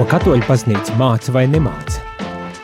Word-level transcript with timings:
Ko 0.00 0.06
katoļu 0.08 0.46
baznīca 0.48 0.94
māca 0.96 1.32
vai 1.36 1.42
nemāca? 1.44 1.98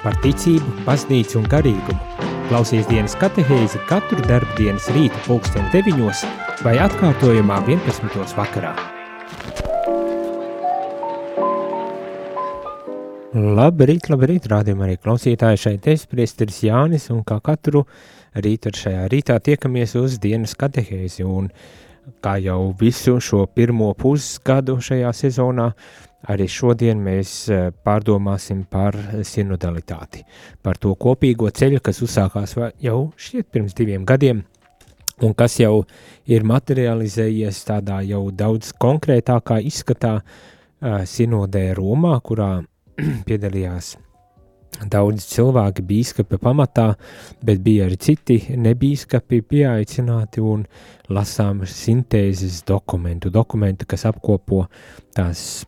Par 0.01 0.15
ticību, 0.23 0.71
baznīcu 0.87 1.37
un 1.37 1.45
garīgumu. 1.53 2.23
Klausies 2.49 2.87
dienas 2.89 3.13
katehēzi 3.21 3.83
katru 3.91 4.25
darbdienas 4.25 4.87
rīta 4.97 5.21
pulksteni 5.27 5.69
deviņos 5.75 6.23
vai 6.65 6.79
atkārtojumā 6.81 7.59
11. 7.69 8.33
vakarā. 8.39 8.73
Labrīt, 13.37 14.09
labrīt, 14.09 14.49
rādījumā 14.49 14.89
arī 14.89 14.97
klausītāji 14.97 15.61
šeit 15.67 15.93
es, 15.93 16.09
priesteris 16.09 16.63
Jānis, 16.65 17.11
un 17.13 17.21
kā 17.21 17.37
katru 17.45 17.85
rītu 18.33 18.73
ar 18.73 18.81
šajā 18.81 19.09
rītā 19.13 19.37
tiekamies 19.45 19.93
uz 20.01 20.17
dienas 20.25 20.57
katehēzi, 20.57 21.29
un 21.29 21.53
kā 22.25 22.39
jau 22.41 22.73
visu 22.81 23.19
šo 23.21 23.45
pirmo 23.53 23.93
pusgadu 23.99 24.81
šajā 24.81 25.13
sezonā, 25.21 25.73
arī 26.33 26.49
šodien 26.51 27.01
mēs 27.03 27.33
eh, 27.53 27.69
pārdomāsim 27.85 28.65
par 28.71 28.97
sinodalitāti, 29.27 30.25
par 30.63 30.79
to 30.83 30.95
kopīgo 30.99 31.51
ceļu, 31.51 31.81
kas 31.85 32.03
uzsākās 32.05 32.57
jau 32.83 32.99
šķiet 33.17 33.51
pirms 33.53 33.77
diviem 33.79 34.07
gadiem, 34.09 34.43
un 35.23 35.35
kas 35.35 35.59
jau 35.61 35.85
ir 36.29 36.47
materializējies 36.47 37.63
tādā 37.69 38.01
jau 38.07 38.27
daudz 38.31 38.75
konkrētākā 38.81 39.61
izskatā 39.65 40.19
uh, 40.21 41.05
sinodē 41.09 41.71
Romā, 41.79 42.19
kurā 42.21 42.51
piedalījās 43.29 43.95
daudz 44.85 45.25
cilvēki 45.31 45.85
bīskapi 45.89 46.39
pamatā, 46.43 46.91
bet 47.45 47.63
bija 47.65 47.87
arī 47.87 47.97
citi 47.97 48.37
nebīskapi 48.61 49.41
pieaicināti 49.49 50.43
un 50.45 50.67
lasām 51.09 51.63
sintēzes 51.71 52.63
dokumentu, 52.69 53.33
dokumentu, 53.33 53.87
kas 53.89 54.05
apkopo 54.11 54.67
tās 55.17 55.65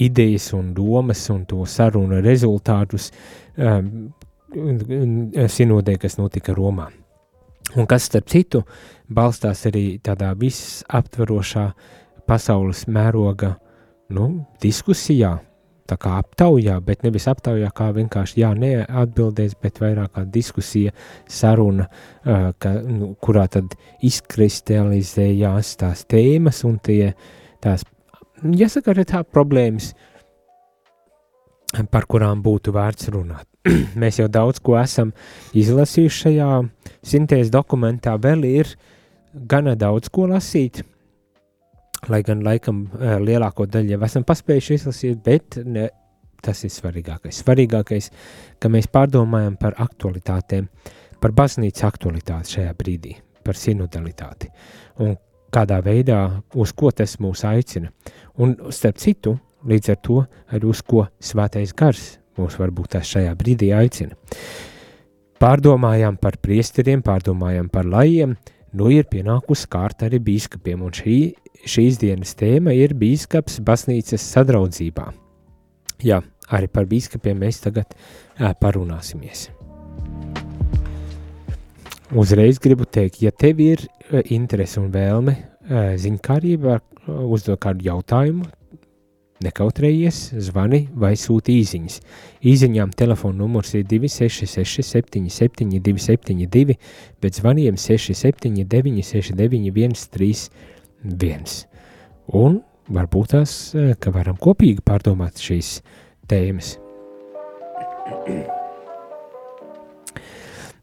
idejas 0.00 0.52
un 0.56 0.72
domas 0.74 1.22
un 1.30 1.44
to 1.48 1.64
sarunu 1.66 2.20
rezultātus 2.24 3.10
um, 3.56 4.10
sinodē, 4.50 5.96
kas 6.00 6.18
notika 6.18 6.54
Romā. 6.56 6.88
Un 7.78 7.86
kas, 7.86 8.08
starp 8.10 8.30
citu, 8.32 8.64
balstās 9.06 9.62
arī 9.70 10.00
tādā 10.02 10.32
visaptvarošā 10.38 11.68
pasaules 12.26 12.86
mēroga 12.90 13.54
nu, 14.14 14.26
diskusijā 14.62 15.36
tā 15.90 15.98
kā 15.98 16.16
aptaujā, 16.20 16.76
bet 16.86 17.04
nevis 17.06 17.26
aptaujā 17.30 17.70
kā 17.74 17.90
vienkārši 17.96 18.42
jā, 18.42 18.50
neatbildēs, 18.58 19.56
bet 19.62 19.80
vairāk 19.82 20.14
kā 20.16 20.24
diskusija, 20.38 20.92
saruna, 21.30 21.86
uh, 21.86 22.50
ka, 22.62 22.76
nu, 22.86 23.14
kurā 23.22 23.46
tad 23.50 23.74
izkristalizējās 24.06 25.74
tās 25.80 26.04
tēmas 26.10 26.62
un 26.68 26.78
tie 26.86 27.14
tās, 27.62 27.84
jāsaka, 28.42 28.92
arī 28.92 29.04
tā 29.08 29.22
problēmas, 29.24 29.92
par 31.90 32.06
kurām 32.10 32.42
būtu 32.42 32.74
vērts 32.74 33.10
runāt. 33.14 33.46
Mēs 34.00 34.20
jau 34.20 34.28
daudz 34.32 34.60
ko 34.64 34.76
esam 34.80 35.12
izlasījuši 35.56 36.22
šajā 36.24 36.48
sintēzes 37.06 37.52
dokumentā, 37.52 38.16
vēl 38.20 38.46
ir 38.48 38.74
gana 39.34 39.76
daudz 39.78 40.10
ko 40.10 40.26
lasīt, 40.30 40.82
lai 42.08 42.22
gan 42.26 42.42
laikam 42.42 42.86
lielāko 42.98 43.68
daļu 43.68 43.94
jau 43.94 44.02
esam 44.08 44.24
paspējuši 44.26 44.78
izlasīt, 44.80 45.20
bet 45.24 45.60
ne, 45.64 45.90
tas 46.42 46.64
ir 46.64 46.72
svarīgākais. 46.72 47.42
Svarīgākais, 47.44 48.10
ka 48.58 48.72
mēs 48.72 48.88
pārdomājam 48.90 49.58
par 49.60 49.76
aktualitātēm, 49.84 50.68
par 51.20 51.36
baznīcas 51.36 51.84
aktualitāti 51.86 52.56
šajā 52.56 52.72
brīdī, 52.78 53.18
par 53.44 53.60
sinodalitāti 53.60 54.48
un 55.04 55.12
kādā 55.52 55.80
veidā, 55.84 56.42
uz 56.54 56.72
ko 56.72 56.90
tas 56.94 57.18
mūs 57.20 57.44
aicina. 57.48 57.90
Un 58.40 58.56
starp 58.70 58.98
citu, 59.02 59.36
līdz 59.66 59.92
ar 59.92 60.00
to 60.04 60.22
arī 60.50 60.70
uz 60.70 60.82
ko 60.82 61.06
svētais 61.20 61.74
gars 61.76 62.16
mūs 62.40 62.58
varbūt 62.60 62.96
tās 62.96 63.10
šajā 63.10 63.34
brīdī 63.38 63.70
aicina. 63.76 64.16
Pārdomājām 65.40 66.18
par 66.20 66.36
priesteriem, 66.42 67.02
pārdomājām 67.04 67.70
par 67.72 67.88
lajiem, 67.88 68.34
nu 68.76 68.90
ir 68.92 69.08
pienākusi 69.10 69.70
kārta 69.72 70.08
arī 70.08 70.20
bīskapiem, 70.26 70.82
un 70.84 70.92
šī, 70.96 71.20
šīs 71.64 72.00
dienas 72.02 72.36
tēma 72.38 72.76
ir 72.76 72.94
bīskaps 72.98 73.60
baznīcas 73.64 74.26
sadraudzībā. 74.34 75.08
Jā, 76.04 76.20
arī 76.52 76.68
par 76.72 76.88
bīskapiem 76.90 77.40
mēs 77.40 77.64
tagad 77.64 77.96
ā, 78.36 78.52
parunāsimies. 78.60 79.48
Uzreiz 82.10 82.58
gribu 82.58 82.86
teikt, 82.90 83.20
ja 83.22 83.30
tev 83.30 83.60
ir 83.62 83.84
interese 84.34 84.80
un 84.80 84.88
vēlme 84.90 85.36
ziņkārība, 86.00 86.80
uzdot 87.06 87.60
kādu 87.62 87.86
jautājumu, 87.86 88.48
Nekautrējies, 89.40 90.16
zvani 90.44 90.82
vai 91.00 91.14
sūti 91.16 91.54
īsiņas. 91.62 91.94
Īsiņām 92.44 92.90
telefona 92.92 93.40
numurs 93.40 93.72
ir 93.78 93.86
266, 93.88 94.84
77, 94.84 95.80
272, 95.80 96.76
bet 97.24 97.40
zvaniem 97.40 97.80
679, 97.80 99.00
691, 99.00 99.96
31. 100.12 101.56
Un 102.36 102.60
varbūt 102.92 103.32
tās, 103.32 103.58
eh, 103.72 103.94
ka 103.96 104.12
varam 104.12 104.36
kopīgi 104.36 104.84
pārdomāt 104.84 105.40
šīs 105.40 105.78
tēmas. 106.28 106.76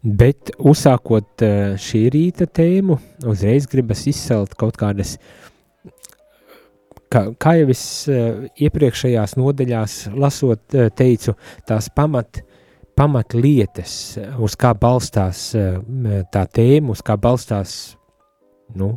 Bet 0.08 0.54
uzsākot 0.58 1.44
eh, 1.44 1.76
šī 1.82 2.06
rīta 2.14 2.48
tēmu, 2.48 2.96
uzreiz 3.28 3.68
gribas 3.68 4.06
izcelt 4.08 4.54
kaut 4.56 4.78
kādas 4.80 5.18
uh, 5.18 5.48
kā, 7.12 7.24
kā 7.40 7.56
jau 7.60 7.70
es 7.74 7.84
uh, 8.12 8.46
iepriekšējās 8.68 9.38
nodaļās 9.40 9.98
lasot, 10.18 10.64
uh, 10.76 10.90
teicu, 10.96 11.36
tās 11.68 11.90
pamat, 11.96 12.42
pamat 12.98 13.36
lietas, 13.38 14.18
uz 14.44 14.58
kā 14.60 14.74
balstās 14.78 15.50
uh, 15.58 15.80
tā 16.34 16.46
tēma, 16.58 16.96
uz 16.96 17.04
kā 17.06 17.18
balstās 17.22 17.78
nu, 18.78 18.96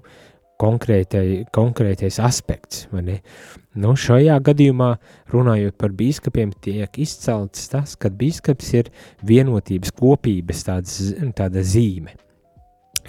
konkrētai, 0.60 1.44
konkrētais 1.54 2.20
aspekts. 2.22 2.86
Nu, 2.90 3.94
šajā 3.96 4.38
gadījumā, 4.44 4.90
runājot 5.32 5.76
par 5.80 5.94
biskupiem, 5.96 6.52
tiek 6.62 6.98
izcelts 7.00 7.70
tas, 7.72 7.96
ka 7.96 8.10
biskups 8.12 8.74
ir 8.76 8.90
vienotības, 9.26 9.94
kopības 9.96 10.66
tāds, 10.66 10.98
tāda 11.38 11.64
zīme. 11.64 12.16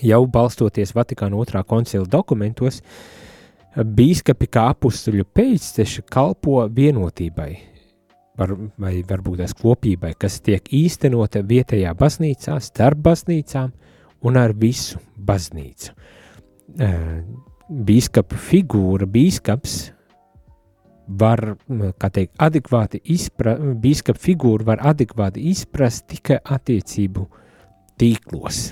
Jau 0.02 0.24
balstoties 0.32 0.96
Vatikāna 0.96 1.36
otrā 1.38 1.66
koncila 1.68 2.08
dokumentos, 2.10 2.80
uh, 2.80 3.22
Bīskapi 3.72 4.50
kā 4.52 4.66
apstuļu 4.74 5.24
pēcteši 5.32 6.02
kalpo 6.12 6.58
vienotībai, 6.76 7.52
var, 8.36 8.52
vai 8.76 8.98
varbūt 9.08 9.40
tās 9.40 9.54
kopībai, 9.56 10.12
kas 10.20 10.42
tiek 10.44 10.66
īstenota 10.76 11.40
vietējā 11.48 11.94
baznīcā, 11.96 12.58
starp 12.60 13.00
baznīcām 13.06 13.72
un 14.28 14.40
ar 14.42 14.52
visu 14.52 15.00
baznīcu. 15.16 15.96
Bīskapa 17.72 18.36
figūra, 18.36 19.08
bīskaps 19.08 19.76
var, 21.08 21.56
kā 22.00 22.10
teikt, 22.14 22.34
adekvāti 22.40 23.02
izprast, 23.14 23.64
bīskapa 23.84 24.20
figūru 24.20 24.68
var 24.68 24.84
adekvāti 24.92 25.44
izprast 25.52 26.08
tikai 26.12 26.40
attiecību 26.44 27.26
tīklos, 28.00 28.72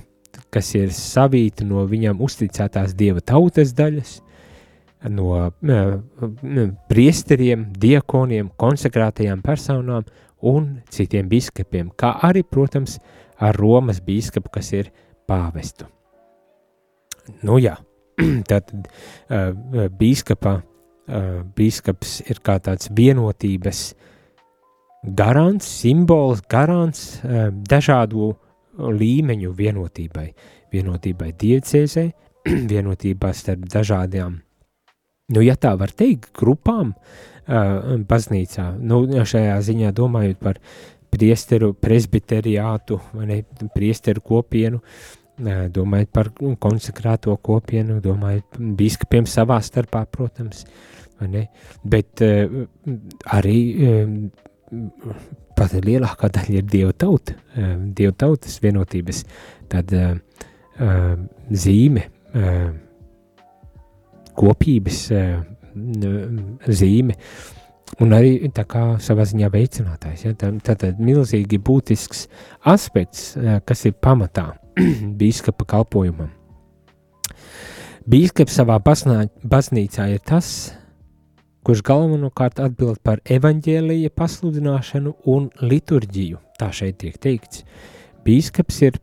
kas 0.51 0.73
ir 0.79 0.93
savīti 0.95 1.67
no 1.67 1.83
viņam 1.87 2.21
uzticētās 2.23 2.95
dieva 2.99 3.23
tautas 3.23 3.73
daļas, 3.77 4.19
no 5.15 5.51
priesteriem, 6.91 7.69
diekoniem, 7.79 8.51
konsekrētajām 8.59 9.43
personām 9.43 10.07
un 10.43 10.73
citiem 10.91 11.27
biskupiem, 11.31 11.91
kā 11.95 12.15
arī, 12.23 12.43
protams, 12.43 12.99
ar 13.39 13.55
Romas 13.55 13.99
biskupu, 14.03 14.51
kas 14.59 14.73
ir 14.75 14.91
pāvestu. 15.27 15.87
Nu 17.45 17.59
jā, 17.61 17.77
tad 18.49 18.71
uh, 18.75 19.87
bīskapa, 19.99 20.59
uh, 20.59 21.31
bīskaps 21.55 22.19
ir 22.29 22.41
kā 22.43 22.59
tāds 22.63 22.91
vienotības 22.95 23.83
garants, 25.15 25.67
simbols, 25.81 26.43
garants 26.51 27.21
uh, 27.23 27.49
dažādu 27.51 28.33
līmeņu 28.79 29.55
vienotībai. 29.55 30.27
Vienotībai 30.73 31.33
diecēzē, 31.39 32.05
vienotībā 32.73 33.33
starp 33.35 33.65
dažādām 33.71 34.39
nu, 35.29 35.41
ja 35.45 35.55
tā 35.59 35.75
var 35.77 35.91
teikt, 35.93 36.31
grupām 36.37 36.93
uh, 36.93 37.97
baznīcā, 38.09 38.71
nu, 38.81 39.03
šajā 39.05 39.59
ziņā 39.65 39.91
domājot 39.93 40.39
par 40.41 40.57
priesteru 41.13 41.71
presbiteriātu, 41.77 42.99
vai 43.13 43.27
ne, 43.29 43.37
priesteru 43.75 44.23
kopienu, 44.25 44.81
uh, 44.81 45.18
domājot 45.39 46.11
par 46.13 46.29
konsekrēto 46.61 47.35
kopienu, 47.43 47.99
domājot 48.03 48.59
biskupiem 48.79 49.27
savā 49.29 49.59
starpā, 49.63 50.05
protams, 50.11 50.65
bet 51.83 52.23
uh, 52.25 52.61
arī 53.35 53.57
uh, 53.73 54.13
pat 55.57 55.75
lielākā 55.83 56.29
daļa 56.35 56.61
ir 56.61 56.69
Dieva 56.69 56.93
tauta, 56.93 57.35
uh, 57.55 57.75
Dieva 57.95 58.15
tautas 58.25 58.59
vienotības 58.63 59.23
tāda 59.71 60.13
uh, 60.15 61.13
zīme, 61.49 62.05
kopības 64.39 64.99
zīme. 66.79 67.15
Un 67.97 68.13
arī 68.13 68.49
savā 69.01 69.25
ziņā 69.25 69.49
veicinātājs. 69.53 70.25
Ja? 70.25 70.33
Tad 70.33 70.99
milzīgi 70.99 71.57
būtisks 71.57 72.27
aspekts, 72.65 73.35
kas 73.65 73.85
ir 73.85 73.93
pamatā 73.93 74.53
biskupa 75.19 75.65
kalpojumam. 75.65 76.29
Bīskaps 78.09 78.55
savā 78.57 78.79
baznīcā 78.81 80.05
ir 80.09 80.21
tas, 80.25 80.71
kurš 81.61 81.83
galvenokārt 81.85 82.61
atbild 82.63 83.01
par 83.05 83.19
evaņģēlīja 83.29 84.09
pasludināšanu 84.17 85.13
un 85.29 85.49
liturģiju. 85.61 86.39
Tā 86.57 86.71
šeit 86.73 86.97
tiek 87.03 87.19
teikts. 87.21 87.61
Bīskaps 88.25 88.79
ir 88.87 88.97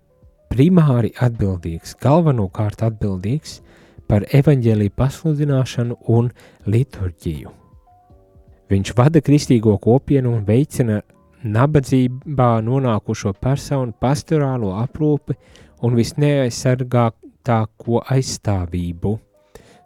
primāri 0.51 1.13
atbildīgs, 1.23 1.95
galvenokārt 2.03 2.83
atbildīgs 2.89 3.61
par 4.11 4.27
evaņģēlīju 4.35 4.97
pasludināšanu 4.99 6.01
un 6.17 6.33
liturģiju. 6.67 7.66
Viņš 8.71 8.95
vada 8.99 9.23
kristīgo 9.23 9.77
kopienu 9.79 10.33
un 10.37 10.43
veicina 10.47 11.03
nabadzībā 11.47 12.57
nonākušo 12.67 13.37
personu 13.39 13.95
pastorālo 14.01 14.73
aprūpi 14.81 15.37
un 15.87 15.95
visneaizsargāk 15.95 17.15
augstāko 17.47 18.03
aizstāvību. 18.11 19.19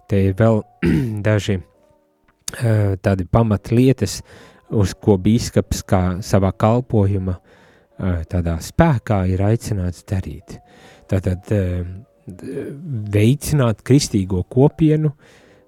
Te 0.08 0.24
ir 0.28 0.34
vēl 0.34 0.62
daži 1.26 1.58
uh, 1.60 2.96
tādi 3.00 3.26
pamatlietas, 3.30 4.22
uz 4.70 4.94
ko 4.94 5.18
bīskaps 5.18 5.82
kā 5.84 6.22
savā 6.22 6.52
kalpojuma 6.52 7.36
uh, 7.36 8.22
tādā 8.30 8.58
spēkā 8.60 9.26
ir 9.28 9.42
aicināts 9.42 10.04
darīt. 10.04 10.58
Tātad 11.10 11.52
uh, 11.52 11.84
veicināt 13.12 13.82
kristīgo 13.82 14.44
kopienu, 14.48 15.12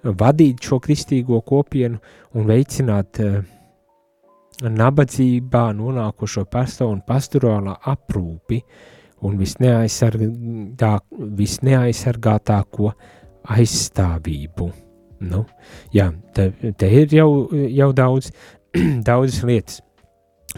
vadīt 0.02 0.64
šo 0.66 0.80
kristīgo 0.82 1.40
kopienu 1.46 2.00
un 2.34 2.48
veicināt 2.48 3.20
uh, 3.22 3.42
nabadzībā 4.62 5.68
nonākušo 5.76 6.44
personu 6.50 7.02
pastorālā 7.06 7.76
aprūpi, 7.92 8.58
uh, 8.62 8.90
un 9.26 9.38
visneaizsargā, 9.38 10.92
visneaizsargātāko 11.38 12.92
aizstāvību. 13.52 14.68
Nu, 15.22 15.44
jā, 15.94 16.08
te, 16.34 16.48
te 16.78 16.88
ir 16.90 17.14
jau, 17.14 17.28
jau 17.70 17.90
daudz, 17.94 18.32
daudzas 19.08 19.42
lietas. 19.46 19.80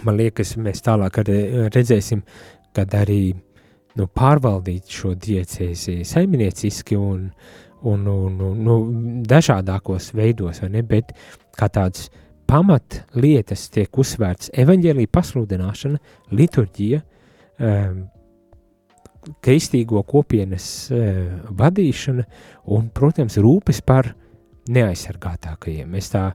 Man 0.04 0.16
liekas, 0.18 0.56
mēs 0.58 0.82
tālāk 0.82 1.20
redzēsim, 1.22 2.24
kad 2.74 2.96
arī 2.98 3.34
nu, 4.00 4.08
pārvaldīt 4.08 4.90
šo 4.90 5.12
diecēzi 5.14 6.00
saimnieciski 6.08 6.98
un, 6.98 7.28
un, 7.84 8.06
un, 8.08 8.40
un 8.40 8.60
nu, 8.64 8.76
dažādākos 9.28 10.12
veidos, 10.16 10.62
bet 10.88 11.12
kā 11.58 11.68
tāds 11.72 12.08
pamat 12.48 13.02
lietas 13.16 13.68
tiek 13.72 13.98
uzsvērts 13.98 14.52
evaņģēlī 14.62 15.06
pasludināšana, 15.12 16.00
liturģija, 16.32 17.00
um, 17.60 18.02
kristīgo 19.44 20.02
kopienas 20.08 20.66
uh, 20.92 21.40
vadīšana 21.56 22.26
un, 22.76 22.90
protams, 22.92 23.38
rūpes 23.40 23.80
par 23.86 24.12
neaizsargātākajiem. 24.74 25.96
Es 26.00 26.10
tā 26.12 26.30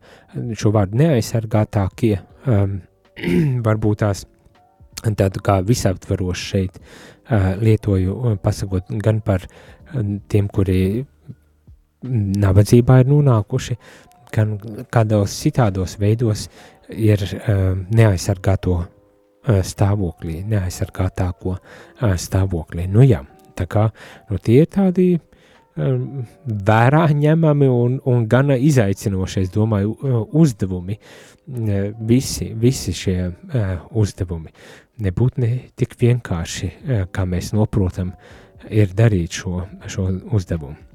šo 0.58 0.74
vārdu 0.74 1.00
neaizsargātākie 1.02 2.16
um, 2.46 2.80
varbūt 3.68 4.04
tās 4.06 4.26
tādu 5.00 5.42
kā 5.46 5.60
visaptvarošu 5.66 6.50
šeit 6.54 6.82
uh, 6.82 7.56
lietoju, 7.62 8.36
pasakot 8.44 8.90
gan 9.02 9.22
par 9.26 9.46
tiem, 10.30 10.50
kuri 10.54 11.06
nabadzībā 12.04 13.02
ir 13.02 13.10
nonākuši, 13.12 13.78
gan 14.34 14.56
kādos 14.94 15.36
citādos 15.42 15.98
veidos 16.00 16.48
ir 16.90 17.26
uh, 17.26 17.74
neaizsargāto 17.90 18.80
stāvoklī, 19.66 20.44
neaizsargātāko 20.48 21.56
stāvoklī. 22.20 22.86
Nu 22.92 23.04
jā, 23.06 23.24
tā 23.58 23.66
kā 23.70 23.88
nu, 24.30 24.38
tie 24.38 24.62
ir 24.64 24.70
tādi 24.72 25.08
um, 25.16 26.26
vērā 26.46 27.06
ņemami 27.16 27.70
un, 27.72 27.98
un 28.10 28.28
gana 28.30 28.58
izaicinoši, 28.60 29.46
es 29.46 29.54
domāju, 29.54 29.96
uzdevumi, 30.38 31.00
visi, 32.10 32.52
visi 32.54 32.94
šie 32.94 33.18
uh, 33.30 33.72
uzdevumi. 33.98 34.54
Nebūtu 35.00 35.42
ne 35.46 35.54
tik 35.80 35.96
vienkārši, 36.00 36.70
uh, 36.70 37.02
kā 37.12 37.26
mēs 37.26 37.54
noprotam, 37.56 38.14
ir 38.70 38.94
darīt 38.94 39.40
šo, 39.40 39.64
šo 39.88 40.12
uzdevumu. 40.36 40.89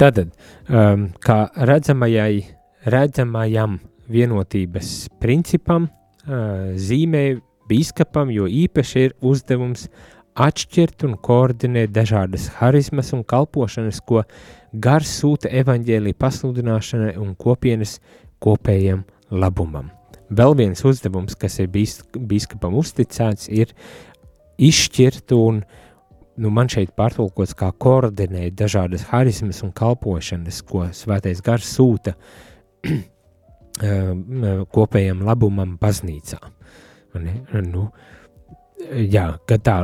Tātad, 0.00 0.32
um, 0.68 1.08
kā 1.22 1.38
redzamajai, 1.70 2.42
redzamajam 2.90 3.78
vienotības 4.10 5.08
principam, 5.22 5.88
zīmē 6.76 7.24
biskupam, 7.70 8.30
jo 8.34 8.46
īpaši 8.46 9.04
ir 9.06 9.14
uzdevums 9.24 9.86
atšķirt 10.40 11.04
un 11.08 11.16
koordinēt 11.20 11.92
dažādas 11.94 12.48
harizmas 12.58 13.12
un 13.16 13.24
kalpošanas, 13.26 14.00
ko 14.06 14.24
gars 14.72 15.10
sūta 15.20 15.50
evaņģēlī 15.62 16.14
pasludināšanai 16.18 17.16
un 17.20 17.34
kopienas 17.38 17.98
kopējam 18.42 19.04
labumam. 19.30 19.90
Vēl 20.30 20.54
viens 20.58 20.84
uzdevums, 20.86 21.34
kas 21.34 21.58
ir 21.58 21.70
biskupam 21.70 22.76
uzticēts, 22.78 23.48
ir 23.50 23.74
izšķirt 24.60 25.34
un, 25.34 25.64
nu 26.40 26.50
man 26.54 26.70
šeit 26.72 26.92
pārtulkots 26.96 27.54
kā 27.58 27.70
koordinēt 27.84 28.56
dažādas 28.58 29.06
harizmas 29.10 29.60
un 29.66 29.72
kalpošanas, 29.76 30.62
ko 30.66 30.86
svētais 30.96 31.42
gars 31.44 31.68
sūta 31.76 32.14
kopējam 34.74 35.24
labumam 35.26 35.76
baznīcā. 35.80 36.40
Nu, 37.66 37.88
jā, 38.90 39.26
kad 39.48 39.64
tā 39.66 39.78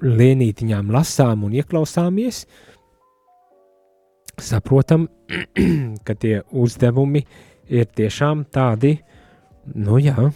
lienītiņām 0.00 0.90
lasām 0.92 1.44
un 1.46 1.54
ieklausāmies, 1.60 2.44
saprotam, 4.40 5.06
ka 6.06 6.16
tie 6.16 6.40
uzdevumi 6.50 7.24
ir 7.70 7.88
tiešām 7.96 8.46
tādi, 8.52 8.96
nu 9.76 10.00
jā, 10.02 10.30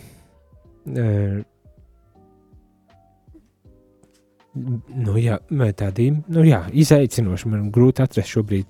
nu 4.55 5.17
jā, 5.19 5.39
tādi, 5.77 6.11
nu 6.35 6.45
jā, 6.47 6.65
izaicinoši. 6.73 7.51
Man 7.51 7.69
grūti 7.75 8.05
atrast 8.05 8.35
šobrīd 8.37 8.67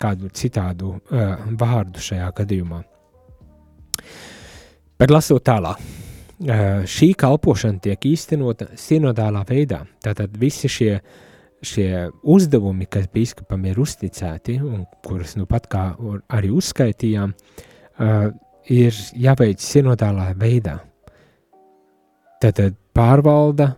kādu 0.00 0.30
citādu 0.34 0.96
uh, 0.96 1.48
vārdu 1.60 2.02
šajā 2.02 2.30
gadījumā. 2.40 2.82
Bet 5.00 5.12
lasot 5.12 5.44
tālāk, 5.46 5.80
šī 6.40 7.12
kalpošana 7.20 7.80
tiek 7.84 8.04
īstenota 8.08 8.70
sinodālā 8.76 9.44
veidā. 9.48 9.82
Tātad 10.04 10.36
visi 10.40 10.68
šie, 10.68 10.92
šie 11.64 12.08
uzdevumi, 12.22 12.86
kas 12.88 13.08
biskupam 13.12 13.64
ir 13.68 13.80
uzticēti, 13.80 14.58
un 14.60 14.86
kurus 15.04 15.36
nu 15.36 15.46
pat 15.48 15.68
kā 15.72 15.84
arī 16.28 16.52
uzskaitījām, 16.52 17.34
ir 18.68 19.00
jāveic 19.16 19.60
sinodālā 19.60 20.30
veidā. 20.40 20.78
Tātad 22.40 22.76
pārvalda 22.96 23.74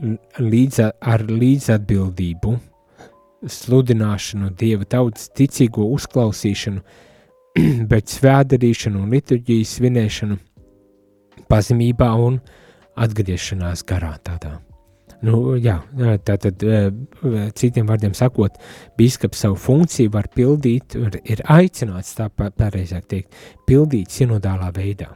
līdz 0.00 0.80
ar 0.84 1.24
līdzatbildību, 1.28 2.54
sludināšanu, 3.44 4.50
dieva 4.58 4.86
tautas 4.88 5.28
ticīgo 5.36 5.86
uzklausīšanu, 5.94 6.82
bet 7.92 8.12
svētdarīšanu 8.12 9.04
un 9.04 9.14
liturģijas 9.14 9.78
svinēšanu 9.78 10.38
pazemībā 11.50 12.10
un 12.26 12.40
atgriešanās 13.04 13.84
garā 13.86 14.14
tādā. 14.24 14.58
Nu, 15.24 15.54
jā, 15.56 15.78
tātad, 16.26 16.60
citiem 17.56 17.86
vārdiem 17.88 18.12
sakot, 18.16 18.58
biskups 18.98 19.44
savu 19.46 19.56
funkciju 19.56 20.12
var 20.12 20.28
pildīt, 20.34 20.96
ir, 21.24 21.40
aicināts, 21.48 22.12
tā 22.18 22.26
pareizāk 22.34 23.06
teikt, 23.08 23.38
pildīt 23.68 24.12
sinodālā 24.12 24.68
veidā. 24.76 25.08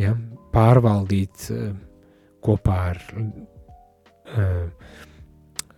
Ja, 0.00 0.14
pārvaldīt 0.54 1.50
kopā 2.48 2.78
ar 2.88 2.98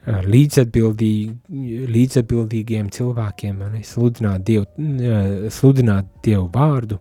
līdzatbildīgi, 0.09 1.89
līdzatbildīgiem 1.93 2.89
cilvēkiem, 2.95 3.61
ne, 3.75 3.83
sludināt, 3.87 4.45
dievu, 4.47 4.67
sludināt 5.53 6.09
Dievu 6.25 6.49
vārdu, 6.55 6.99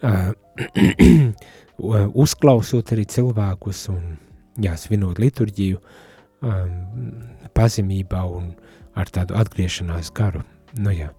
uzklausot 2.24 2.92
arī 2.94 3.04
cilvēkus 3.08 3.88
un 3.92 4.02
jā, 4.60 4.76
svinot 4.80 5.20
liturģiju, 5.20 5.80
pazemībā 7.56 8.22
un 8.24 8.54
ar 8.96 9.10
tādu 9.12 9.36
atgriešanās 9.38 10.12
garu. 10.16 10.42
Nu, 10.80 10.90
jā. 10.94 11.10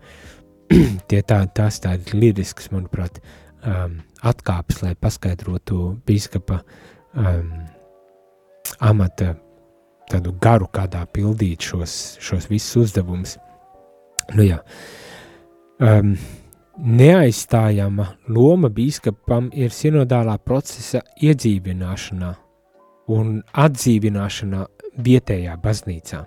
Tie 1.12 1.22
tā, 1.28 1.44
tās 1.54 1.80
tādas 1.84 2.14
liriskas, 2.16 2.72
manuprāt, 2.72 3.20
um, 3.66 4.02
atkāpes, 4.24 4.82
lai 4.84 4.96
paskaidrotu 4.96 6.02
biskupa 6.08 6.62
um, 7.14 7.52
amata 8.80 9.36
tādu 10.12 10.34
garu, 10.44 10.68
kādā 10.72 11.06
pildīt 11.14 11.64
šos, 11.72 11.96
šos 12.22 12.50
visus 12.52 12.78
uzdevumus. 12.86 13.38
Nu, 14.36 14.46
jā. 14.46 14.62
um, 15.80 16.16
neaizstājama 16.82 18.08
loma 18.32 18.70
bīskapam 18.74 19.50
ir 19.54 19.74
sinodālā 19.76 20.38
procesa 20.44 21.04
iedzīvināšanā 21.22 22.32
un 23.12 23.40
atdzīvināšanā 23.66 24.66
vietējā 25.02 25.58
baznīcā. 25.62 26.26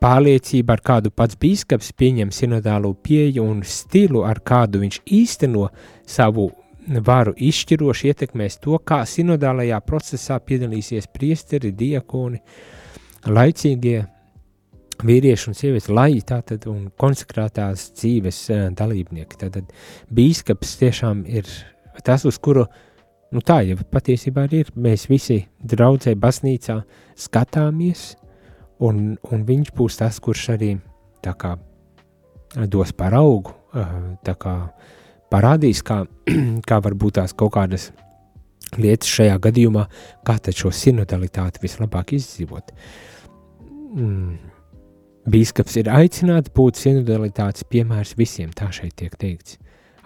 Pārliecība, 0.00 0.78
ar 0.78 0.80
kādu 0.80 1.10
pats 1.12 1.36
bīskaps 1.36 1.90
pieņem 1.92 2.30
sinodālo 2.32 2.94
pieeju 3.04 3.44
un 3.44 3.60
stilu, 3.68 4.22
ar 4.24 4.40
kādu 4.40 4.80
viņš 4.80 5.02
īsteno 5.04 5.66
savu 6.08 6.46
varu 7.04 7.34
izšķiroši 7.36 8.08
ietekmēs 8.08 8.56
to, 8.64 8.78
kā 8.80 9.02
sinodālajā 9.06 9.80
procesā 9.84 10.38
piedalīsies 10.40 11.10
priesteri, 11.12 11.74
diakoni, 11.76 12.40
laicīgie 13.28 13.98
vīrieši 15.04 15.50
un 15.50 15.56
sievietes, 15.56 15.90
lai 15.92 16.20
tātad 16.26 16.64
un 16.70 16.88
konsekrētās 17.00 17.90
dzīves 18.00 18.40
dalībnieki. 18.78 19.40
Tātad 19.44 19.68
bīskaps 20.12 20.76
tiešām 20.80 21.24
ir 21.28 21.48
tas, 22.04 22.24
uz 22.28 22.40
kuru, 22.40 22.66
nu 23.36 23.44
tā 23.44 23.60
jau 23.68 23.78
patiesībā 23.92 24.46
ir, 24.56 24.72
mēs 24.76 25.08
visi 25.12 25.42
draudzē 25.60 26.16
baznīcā 26.20 26.80
skatāmies, 27.20 28.14
un, 28.86 29.16
un 29.32 29.44
viņš 29.46 29.72
būs 29.76 30.00
tas, 30.00 30.20
kurš 30.22 30.48
arī 30.56 30.74
kā 31.24 31.56
dos 32.70 32.92
paraugu, 32.96 33.54
tā 34.26 34.34
kā 34.40 34.54
parādīs, 35.30 35.82
kā, 35.86 36.02
kā 36.68 36.80
varbūt 36.82 37.20
tās 37.20 37.34
kaut 37.36 37.54
kādas 37.54 37.90
lietas 38.78 39.10
šajā 39.10 39.38
gadījumā, 39.42 39.86
kā 40.26 40.38
šo 40.54 40.70
sinodalitāti 40.74 41.62
vislabāk 41.62 42.14
izdzīvot. 42.18 42.72
Mm. 43.96 44.38
Bīskaps 45.30 45.76
ir 45.76 45.90
aicināts 45.92 46.50
būt 46.54 46.78
sinodalitātes 46.80 47.66
piemērs 47.68 48.14
visiem, 48.16 48.50
tā 48.56 48.70
šeit 48.72 48.94
tiek 48.96 49.14
teikts. 49.20 49.58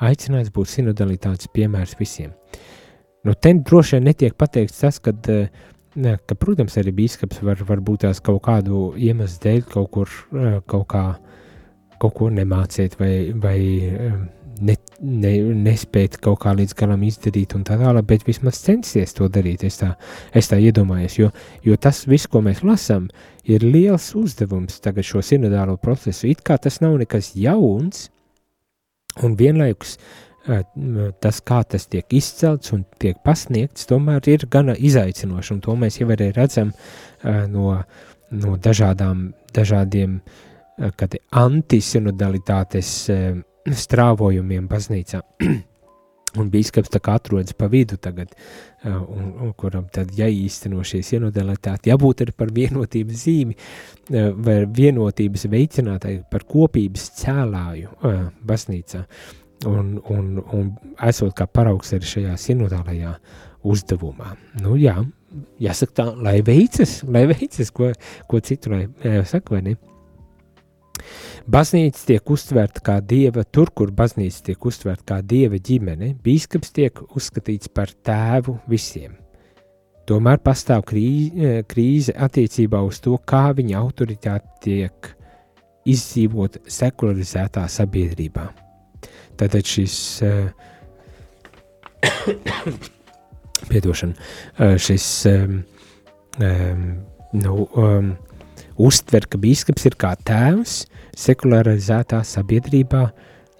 Aicināts 0.02 0.50
būt 0.52 0.73
sinodalitātes 0.73 1.49
piemērs 1.54 1.95
visiem. 2.00 2.33
Nu, 3.25 3.33
ten 3.35 3.62
droši 3.64 3.97
vien 3.97 4.09
netiek 4.11 4.35
pateikts 4.37 4.83
tas, 4.83 4.99
ka 5.00 5.14
uh, 5.14 5.47
Ne, 5.94 6.16
ka, 6.26 6.34
protams, 6.34 6.74
arī 6.80 6.90
biskups 6.96 7.38
var, 7.46 7.60
var 7.68 7.82
būt 7.84 8.02
tās 8.02 8.20
kaut 8.24 8.42
kādu 8.48 8.88
iemeslu 8.98 9.42
dēļ 9.44 9.60
kaut 9.70 9.90
kur 9.94 10.14
kaut 10.66 10.88
kā 10.90 11.04
kaut 12.02 12.16
ko 12.18 12.30
nemācīt 12.34 12.96
vai, 12.98 13.12
vai 13.38 13.58
ne, 14.60 14.76
ne, 15.00 15.32
nespēt 15.64 16.18
kaut 16.22 16.40
kā 16.44 16.54
līdz 16.56 16.74
galam 16.78 17.04
izdarīt 17.06 17.54
un 17.56 17.64
tā 17.66 17.78
tālāk, 17.80 18.06
bet 18.10 18.26
vismaz 18.26 18.60
censties 18.64 19.14
to 19.16 19.28
darīt, 19.32 19.64
es 19.66 19.78
tā, 19.80 19.92
es 20.36 20.50
tā 20.50 20.58
iedomājos, 20.62 21.18
jo, 21.18 21.30
jo 21.64 21.78
tas 21.80 22.04
viss, 22.10 22.28
ko 22.30 22.42
mēs 22.44 22.64
lasām, 22.66 23.08
ir 23.48 23.64
liels 23.64 24.10
uzdevums 24.18 24.80
tagad 24.84 25.06
šo 25.06 25.22
sinodālo 25.24 25.78
procesu, 25.80 26.28
it 26.30 26.44
kā 26.46 26.58
tas 26.58 26.80
nav 26.84 26.98
nekas 27.00 27.32
jauns, 27.38 28.08
un 29.22 29.38
vienlaikus 29.38 29.96
tas, 30.44 31.40
kā 31.40 31.60
tas 31.64 31.86
tiek 31.88 32.16
izcelts 32.16 32.72
un 32.76 32.84
tiek 33.00 33.20
pasniegts, 33.24 33.86
tomēr 33.88 34.28
ir 34.28 34.46
gana 34.50 34.74
izaicinoši, 34.76 35.60
to 35.64 35.76
mēs 35.80 36.00
jau 36.00 36.10
arī 36.12 36.30
redzam 36.36 36.72
no, 37.24 37.78
no 38.30 38.56
dažādām, 38.60 39.30
dažādiem 39.56 40.18
antisinodalitātes 41.44 42.96
strāvojumiem 43.84 44.66
baznīcā. 44.68 45.22
un 46.40 46.48
bīskaps 46.50 46.90
tā 46.90 46.98
kā 46.98 47.14
atrodas 47.18 47.54
pa 47.56 47.68
vidu 47.70 47.96
tagad, 48.02 48.32
un, 48.84 49.28
un 49.44 49.52
kuram 49.56 49.86
tad 49.94 50.10
jāīsteno 50.18 50.82
šie 50.82 50.98
sinodalitāti, 51.06 51.92
jābūt 51.92 52.24
arī 52.24 52.34
par 52.36 52.50
vienotības 52.54 53.22
zīmi, 53.22 53.54
vai 54.10 54.56
vienotības 54.66 55.46
veicinātāju, 55.52 56.24
par 56.30 56.44
kopības 56.50 57.06
cēlāju 57.20 57.94
baznīcā 58.44 59.04
un, 59.68 59.96
un, 60.11 60.30
un 60.52 60.70
esot 61.08 61.34
kā 61.37 61.46
paraugs 61.46 61.94
arī 61.96 62.08
šajā 62.11 62.37
sinodālajā 62.40 63.14
uzdevumā. 63.64 64.34
Nu, 64.61 64.76
jā, 64.80 64.99
jāsaka 65.62 65.96
tā, 66.00 66.06
lai 66.26 66.38
veicas, 66.44 67.00
lai 67.08 67.25
veicas, 67.30 67.73
ko, 67.75 67.90
ko 68.28 68.40
citu 68.44 68.75
lai 68.75 68.87
saka, 69.28 69.56
vai 69.56 69.62
ne? 69.70 69.75
Baznīca 71.50 72.06
tiek 72.08 72.30
uztverta 72.30 72.80
kā 72.84 72.94
dieva, 73.04 73.42
tur, 73.44 73.73
kur 73.76 73.90
baznīca 73.92 74.46
tiek 74.46 74.64
uztverta 74.64 75.04
kā 75.11 75.18
dieva 75.20 75.58
ģimene, 75.61 76.14
bīskaps 76.25 76.73
tiek 76.73 77.02
uzskatīts 77.11 77.68
par 77.75 77.92
tēvu 77.92 78.56
visiem. 78.70 79.18
Tomēr 80.08 80.40
pastāv 80.44 80.84
krīze, 80.88 81.62
krīze 81.68 82.12
attiecībā 82.12 82.80
uz 82.84 83.00
to, 83.04 83.16
kā 83.16 83.46
viņa 83.56 83.78
autoritāte 83.80 84.61
tiek 84.64 85.14
izdzīvot 85.88 86.62
sekularizētā 86.68 87.64
sabiedrībā. 87.68 88.63
Tātad 89.41 89.67
šis, 89.67 89.97
uh, 90.25 90.49
piedošana, 93.71 94.14
uh, 94.59 94.76
šis 94.81 95.09
um, 95.31 95.59
um, 96.38 96.87
nu, 97.35 97.67
um, 97.81 98.14
uztver, 98.79 99.26
ka 99.31 99.41
bīskaps 99.41 99.88
ir 99.91 99.99
kā 99.99 100.14
tēvs 100.26 100.85
sekularizētā 101.19 102.23
sabiedrībā, 102.26 103.05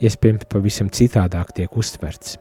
iespējams, 0.05 0.49
pavisam 0.51 0.91
citādāk 0.95 1.55
tiek 1.59 1.77
uztverts. 1.79 2.39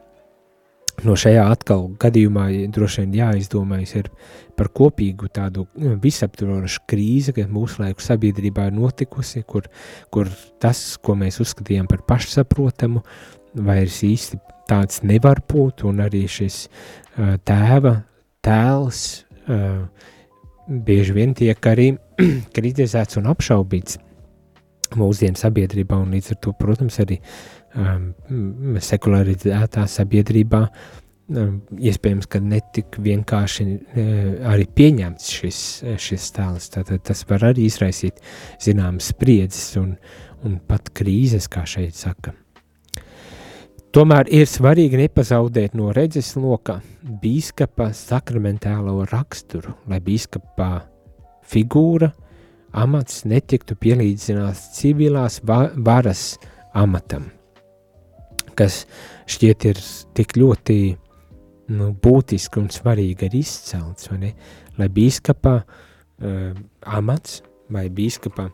No 1.01 1.15
šajā 1.17 1.47
atkal 1.49 1.87
gadījumā 1.99 2.45
droši 2.71 3.03
vien 3.03 3.15
jāizdomājas 3.17 3.95
ir 3.97 4.09
par 4.55 4.69
kopīgu 4.69 5.27
tādu 5.33 5.65
visaptvarošu 6.03 6.83
krīzi, 6.89 7.33
kas 7.33 7.49
mūsu 7.51 7.81
laiku 7.81 8.05
sabiedrībā 8.05 8.67
ir 8.69 8.77
notikusi, 8.77 9.41
kur, 9.49 9.65
kur 10.13 10.29
tas, 10.61 10.83
ko 11.01 11.17
mēs 11.19 11.41
uzskatījām 11.43 11.89
par 11.89 12.05
pašsaprotamu, 12.07 13.01
vairs 13.65 13.99
īsti 14.05 14.39
tāds 14.69 15.01
nevar 15.03 15.41
būt, 15.49 15.83
un 15.89 16.05
arī 16.05 16.23
šis 16.29 16.67
uh, 16.67 17.35
tēva 17.43 17.97
tēls 18.45 19.03
uh, 19.49 19.83
bieži 20.67 21.17
vien 21.17 21.35
tiek 21.35 21.69
arī 21.73 21.91
kritizēts 22.55 23.19
un 23.19 23.29
apšaubīts 23.33 23.99
mūsdienu 24.97 25.39
sabiedrībā, 25.39 25.97
un 25.97 26.13
līdz 26.13 26.35
ar 26.35 26.39
to, 26.43 26.53
protams, 26.57 26.99
arī 27.01 27.17
um, 27.75 28.11
sekularizētā 28.81 29.85
sabiedrībā 29.89 30.61
um, 30.67 31.57
iespējams, 31.77 32.29
ka 32.29 32.41
netik 32.43 32.99
vienkārši 33.03 33.65
uh, 33.65 34.13
arī 34.53 34.67
pieņemts 34.77 35.31
šis, 35.39 35.59
šis 36.01 36.29
tēls. 36.35 36.69
Tātad 36.73 37.03
tas 37.09 37.25
var 37.29 37.49
arī 37.51 37.67
izraisīt 37.69 38.21
zināmas 38.63 39.11
spriedzes 39.13 39.75
un, 39.81 39.95
un 40.45 40.59
pat 40.67 40.93
krīzes, 40.95 41.49
kā 41.51 41.65
šeit 41.69 41.97
saka. 41.97 42.35
Tomēr 43.93 44.25
ir 44.33 44.47
svarīgi 44.49 44.97
nepazaudēt 45.03 45.75
no 45.77 45.91
redzes 45.93 46.31
loka 46.33 46.79
biskupa 47.21 47.91
sakramentālo 47.93 49.03
raksturu, 49.11 49.75
lai 49.85 49.99
biskupā 50.01 50.71
figūra, 51.45 52.09
amats 52.73 53.21
netiktu 53.29 53.77
pielīdzināts 53.77 54.65
civilās 54.79 55.37
varas 55.45 56.25
amatam 56.73 57.29
kas 58.57 58.83
šķiet 59.29 59.65
ir 59.69 59.81
tik 60.17 60.35
ļoti 60.39 60.77
nu, 61.71 61.91
būtiski 62.03 62.61
un 62.61 62.69
svarīgi 62.73 63.29
arī 63.29 63.43
izcelts, 63.43 64.09
lai 64.77 64.89
bīskapa 64.91 65.55
uh, 65.61 66.51
amats 66.97 67.41
vai 67.73 67.87
bīskapa 67.93 68.49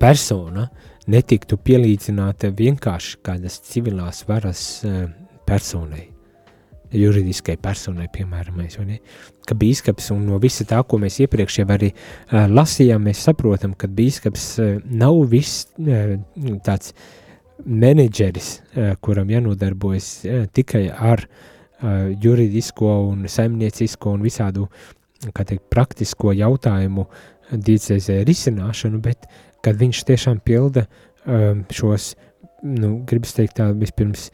persona 0.00 0.68
netiktu 1.10 1.58
pielīdzināta 1.60 2.52
vienkārši 2.56 3.20
kādas 3.24 3.60
civilās 3.68 4.24
varas 4.28 4.64
uh, 4.86 5.04
personai, 5.44 6.06
juridiskai 6.94 7.58
personai, 7.60 8.06
piemēram, 8.12 8.62
mēs, 8.62 8.78
ka 9.44 9.56
bīskaps 9.58 10.12
un 10.14 10.22
no 10.30 10.38
visa 10.40 10.64
tā, 10.68 10.78
ko 10.86 11.00
mēs 11.02 11.18
iepriekš 11.26 11.58
jau 11.60 11.68
arī 11.74 11.90
uh, 11.92 12.46
lasījām, 12.48 13.04
mēs 13.10 13.26
saprotam, 13.26 13.74
ka 13.76 13.90
bīskaps 13.90 14.48
uh, 14.62 14.72
nav 14.88 15.20
viss 15.34 15.66
uh, 15.82 16.16
tāds 16.64 16.94
uh, 16.94 17.12
menedžeris, 17.62 18.60
eh, 18.74 18.94
kuram 19.00 19.30
jānodarbojas 19.30 20.08
eh, 20.24 20.46
tikai 20.52 20.88
ar 20.90 21.24
eh, 21.24 22.14
juridisko 22.20 22.90
un 23.10 23.28
saimniecisko 23.30 24.14
un 24.16 24.24
visādu 24.24 24.68
teikt, 25.24 25.62
praktisko 25.72 26.34
jautājumu 26.36 27.06
diecēzē 27.52 28.22
risināšanu, 28.26 29.00
bet 29.00 29.28
kad 29.64 29.78
viņš 29.80 30.02
tiešām 30.04 30.40
pilda 30.44 30.84
šos, 31.72 32.10
nu, 32.68 32.98
gribas 33.08 33.32
teikt 33.32 33.54
tā, 33.56 33.70
vispirms 33.72 34.26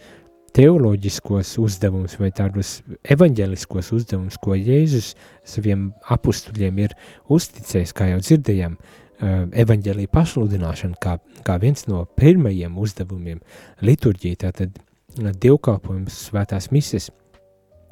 teoloģiskos 0.56 1.52
uzdevumus 1.62 2.16
vai 2.18 2.32
tādus 2.34 2.80
evaņģeliskos 3.06 3.92
uzdevumus, 3.94 4.38
ko 4.42 4.56
Jēzus 4.58 5.12
saviem 5.46 5.92
apustuļiem 6.10 6.80
ir 6.82 6.96
uzticējis, 7.30 7.94
kā 7.94 8.08
jau 8.10 8.18
dzirdējām, 8.24 8.74
uh, 8.74 8.99
evaņģēlīja 9.20 10.10
pasludināšana 10.12 10.98
kā, 11.00 11.16
kā 11.44 11.56
viens 11.60 11.86
no 11.90 12.04
pirmajiem 12.18 12.78
uzdevumiem 12.80 13.40
liturģija, 13.84 14.40
tātad 14.46 14.78
eh, 14.78 15.32
dievkalpojums, 15.44 16.16
svētās 16.30 16.70
mises, 16.74 17.10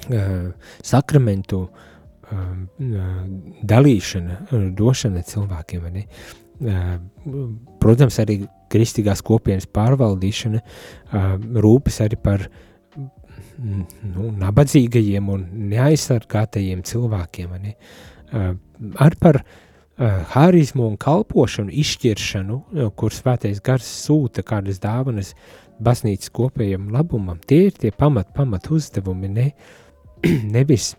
eh, 0.08 0.50
sakramentu 0.82 1.68
dalīšana, 3.64 4.34
došana 4.76 5.22
cilvēkiem. 5.24 5.86
Ne? 5.94 6.02
Protams, 7.80 8.18
arī 8.20 8.42
kristīgās 8.68 9.22
kopienas 9.24 9.64
pārvaldīšana 9.72 10.60
rūpes 11.64 12.02
arī 12.04 12.18
par 12.20 12.44
mm, 12.44 13.86
nu, 14.10 14.28
nabadzīgajiem 14.42 15.32
un 15.32 15.46
neaizsargātajiem 15.70 16.84
cilvēkiem. 16.84 17.56
Ne? 17.64 17.72
Uh, 18.28 18.52
ar 19.00 19.16
par 19.16 19.40
uh, 19.40 19.56
harizmu 19.98 20.86
un 20.86 20.96
kalpošanu, 21.00 21.72
izšķiršanu, 21.74 22.58
kur 22.98 23.14
svētais 23.14 23.58
gars 23.64 23.86
sūta 24.06 24.44
kādas 24.46 24.78
dāvanas 24.82 25.32
baznīcas 25.82 26.30
kopējam 26.34 26.88
labumam. 26.94 27.40
Tie 27.46 27.68
ir 27.68 27.76
tie 27.78 27.90
pamat, 27.94 28.32
pamat 28.36 28.70
uzdevumi, 28.74 29.30
ne, 29.34 29.46
nevis, 30.56 30.92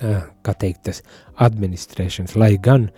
uh, 0.00 0.26
kā 0.44 0.54
teikt, 0.60 0.84
tas 0.88 1.02
administrēšanas, 1.44 2.36
lai 2.40 2.54
gan, 2.62 2.88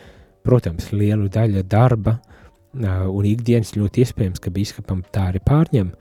protams, 0.46 0.90
lielu 0.94 1.30
daļu 1.32 1.64
darba 1.70 2.18
uh, 2.18 3.06
un 3.10 3.28
ikdienas 3.28 3.76
ļoti 3.78 4.04
iespējams, 4.04 4.42
ka 4.42 4.54
biskupam 4.54 5.04
tā 5.14 5.30
arī 5.30 5.42
pārņem 5.46 5.92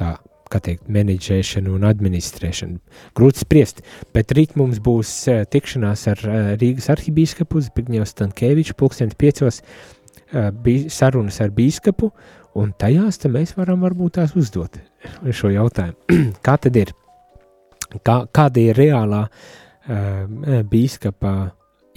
tā, 0.00 0.16
kā 0.52 0.60
teikt, 0.64 0.90
menedžēšanu 0.92 1.72
un 1.76 1.86
administrēšanu. 1.88 2.78
Grūti 3.18 3.44
spriest, 3.44 3.82
bet 4.14 4.34
rīt 4.36 4.54
mums 4.60 4.80
būs 4.84 5.12
uh, 5.30 5.42
tikšanās 5.48 6.06
ar 6.12 6.22
uh, 6.28 6.52
Rīgas 6.60 6.90
arhibīskapu 6.92 7.62
Zbigņevu 7.68 8.08
Stankēviču 8.08 8.76
pulkstens 8.78 9.16
piecos 9.18 9.62
uh, 9.62 10.50
sarunas 10.92 11.40
ar 11.44 11.54
bīskapu, 11.56 12.12
un 12.58 12.74
tajās 12.78 13.22
mēs 13.32 13.56
varam 13.56 13.84
varbūt 13.86 14.18
tās 14.20 14.36
uzdot 14.36 14.76
šo 15.30 15.52
jautājumu. 15.52 16.20
Kā 16.46 16.58
tad 16.60 16.76
ir? 16.76 16.92
Kā, 18.04 18.22
kāda 18.32 18.62
ir 18.62 18.78
reālā 18.78 19.26
uh, 19.28 20.62
bīskapa 20.68 21.34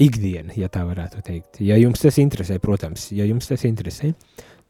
ikdiena, 0.01 0.51
ja 0.59 0.67
tā 0.71 0.83
varētu 0.87 1.21
teikt? 1.23 1.61
Ja 1.63 1.77
jums 1.79 2.03
tas 2.03 2.17
interesē, 2.19 2.59
protams, 2.63 3.07
ja 3.15 3.27
jums 3.27 3.47
tas 3.47 3.63
interesē, 3.67 4.11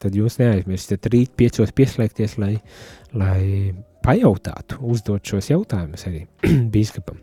tad 0.06 0.16
jūs 0.16 0.40
neaizmirstiet 0.42 1.10
rīt 1.12 1.34
piecos 1.38 1.74
pieslēgties, 1.76 2.38
lai, 2.42 2.54
lai 3.18 3.74
pajautātu, 4.06 4.80
uzdot 4.86 5.26
šos 5.26 5.50
jautājumus 5.52 6.08
arī 6.10 6.26
bīskapam. 6.74 7.20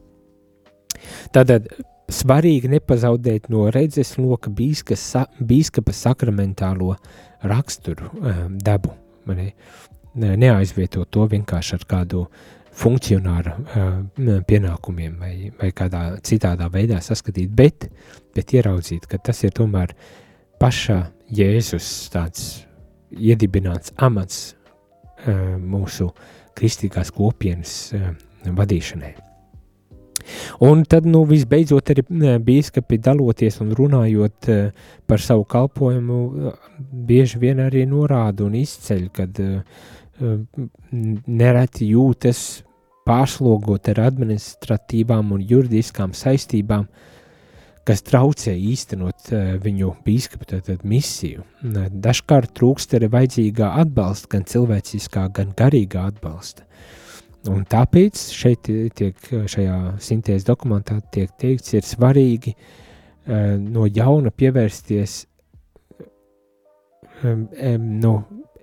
Tātad 1.34 1.68
svarīgi 2.12 2.70
nepazaudēt 2.72 3.48
no 3.52 3.66
redzes 3.72 4.16
loka 4.18 4.50
bīska, 4.52 4.96
bīskapa 5.40 5.94
sakramentālo 5.96 6.96
raksturu 7.48 8.10
um, 8.12 8.58
dabu. 8.62 8.96
Ne, 9.26 9.52
neaizvietot 10.14 11.08
to 11.14 11.24
vienkārši 11.30 11.78
ar 11.78 11.86
kādu 11.88 12.24
funkcionāru 12.76 13.52
uh, 13.54 14.34
pienākumiem 14.48 15.14
vai, 15.20 15.34
vai 15.60 15.70
kādā 15.76 16.02
citādā 16.24 16.68
veidā 16.72 16.98
saskatīt, 17.04 17.52
bet, 17.54 17.88
bet 18.34 18.54
ieraudzīt, 18.56 19.06
ka 19.08 19.20
tas 19.30 19.44
ir 19.46 19.54
tomēr 19.56 19.94
pašā 20.60 21.00
Jēzus 21.32 21.88
tāds 22.12 22.66
iedibināts 23.16 23.94
amats 23.96 24.52
uh, 24.52 25.58
mūsu 25.58 26.10
kristīgās 26.58 27.12
kopienas 27.14 27.74
uh, 27.96 28.12
vadīšanai. 28.46 29.12
Un 30.62 30.84
tad, 30.86 31.06
nu, 31.08 31.24
visbeidzot, 31.26 31.90
arī 31.90 32.04
biskupi 32.46 32.98
daloties 33.02 33.58
un 33.64 33.72
runājot 33.74 34.50
uh, 34.52 34.90
par 35.06 35.22
savu 35.22 35.44
kalpošanu, 35.50 36.18
uh, 36.22 36.52
bieži 36.78 37.40
vien 37.42 37.62
arī 37.64 37.84
norāda 37.90 38.46
un 38.46 38.54
izceļ, 38.58 39.08
kad 39.16 39.40
uh, 39.42 39.88
nereti 41.26 41.88
jūtas 41.90 42.62
pārslogot 43.06 43.90
ar 43.90 44.04
administratīvām 44.06 45.32
un 45.34 45.42
juridiskām 45.48 46.14
saistībām, 46.14 46.86
kas 47.88 48.04
traucē 48.06 48.54
īstenot 48.54 49.32
uh, 49.32 49.54
viņu 49.62 49.94
biskupa 50.06 50.60
misiju. 50.86 51.46
Dažkārt 51.62 52.54
trūkst 52.58 52.96
arī 52.98 53.10
vajadzīgā 53.12 53.72
atbalsta, 53.82 54.30
gan 54.36 54.46
cilvēciskā, 54.48 55.26
gan 55.34 55.54
garīgā 55.58 56.06
atbalsta. 56.12 56.66
Un 57.50 57.64
tāpēc 57.66 58.20
šeit 58.30 58.68
tiek, 58.94 59.18
šajā 59.26 59.78
sintēzes 59.98 60.46
dokumentā 60.46 61.00
tiek 61.10 61.32
teikts, 61.42 61.74
ir 61.74 61.86
svarīgi 61.86 62.54
uh, 62.54 63.58
no 63.58 63.88
jauna 63.90 64.30
pievērsties 64.30 65.16
um, 67.24 67.48
no 67.98 68.14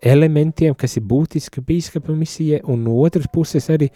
elementiem, 0.02 0.76
kas 0.80 0.98
ir 0.98 1.06
būtiski 1.08 1.64
bīskapa 1.66 2.16
misijai, 2.16 2.62
un 2.64 2.84
no 2.88 2.96
otras 3.04 3.28
puses 3.32 3.68
arī 3.72 3.90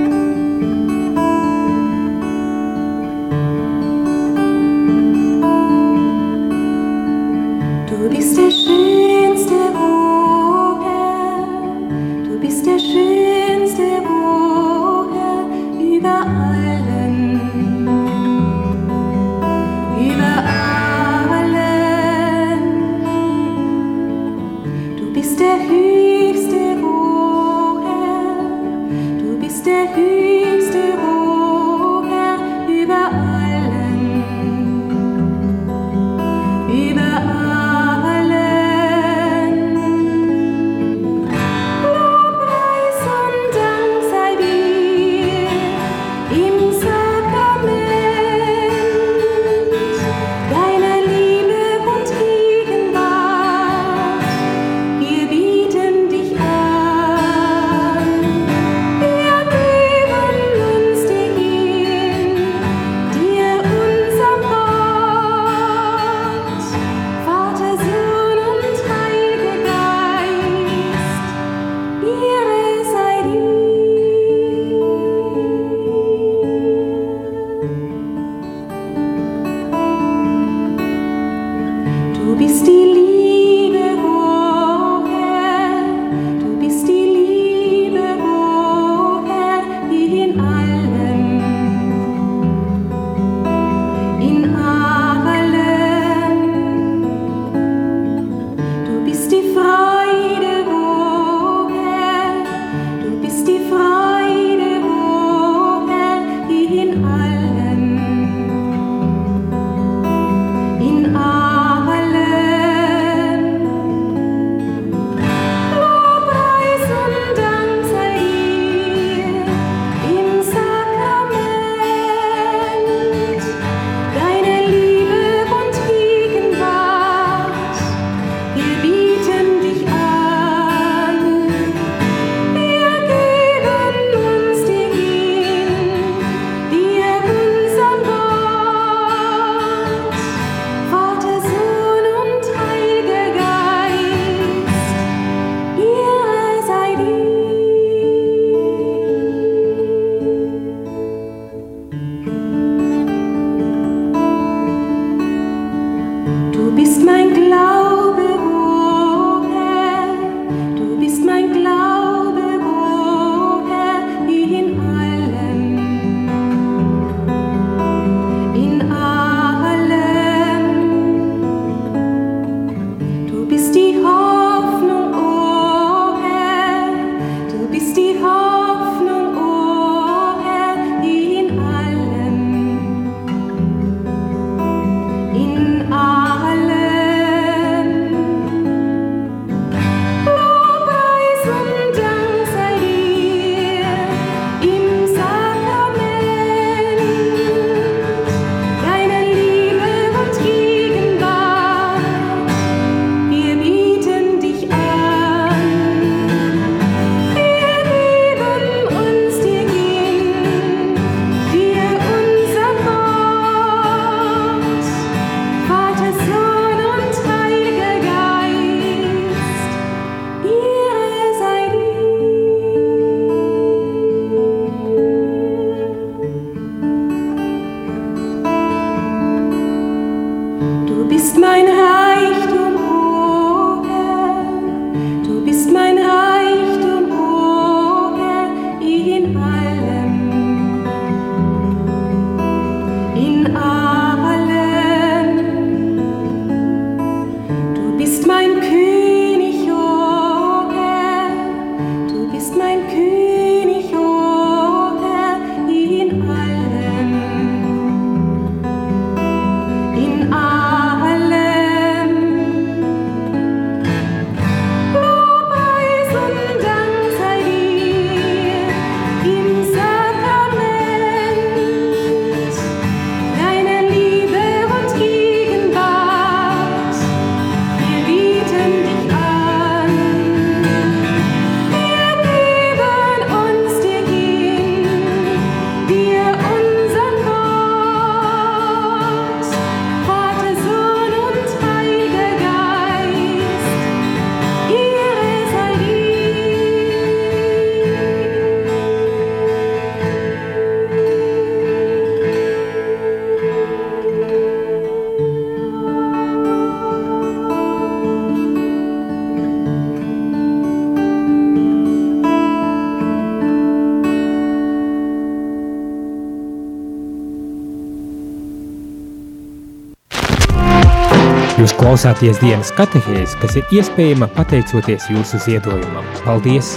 Jūs 321.56 321.72
klausāties 321.72 322.36
dienas 322.36 322.68
katehēs, 322.76 323.32
kas 323.40 323.54
ir 323.56 323.70
iespējama 323.72 324.26
pateicoties 324.36 325.06
jūsu 325.08 325.38
ziedojumam. 325.40 326.04
Paldies! 326.20 326.74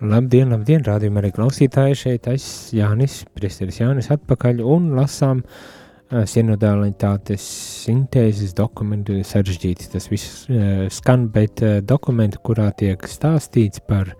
Labdien, 0.00 0.48
labdien, 0.48 0.80
rādījumā 0.88 1.20
arī 1.20 1.34
klausītāji 1.36 2.00
šeit 2.06 2.30
es 2.32 2.48
Jānis, 2.72 3.18
priesteris 3.36 3.82
Jānis 3.82 4.08
atpakaļ 4.16 4.64
un 4.64 4.88
lasām 4.96 5.44
uh, 5.44 6.24
sinodalitātes 6.24 7.44
sintēzes 7.84 8.56
dokumentu 8.56 9.20
sarežģīti. 9.20 9.92
Tas 9.92 10.08
viss 10.08 10.48
uh, 10.48 10.86
skan, 10.88 11.28
bet 11.36 11.60
uh, 11.60 11.82
dokumentu, 11.84 12.40
kurā 12.48 12.72
tiek 12.80 13.04
stāstīts 13.04 13.84
par 13.84 14.16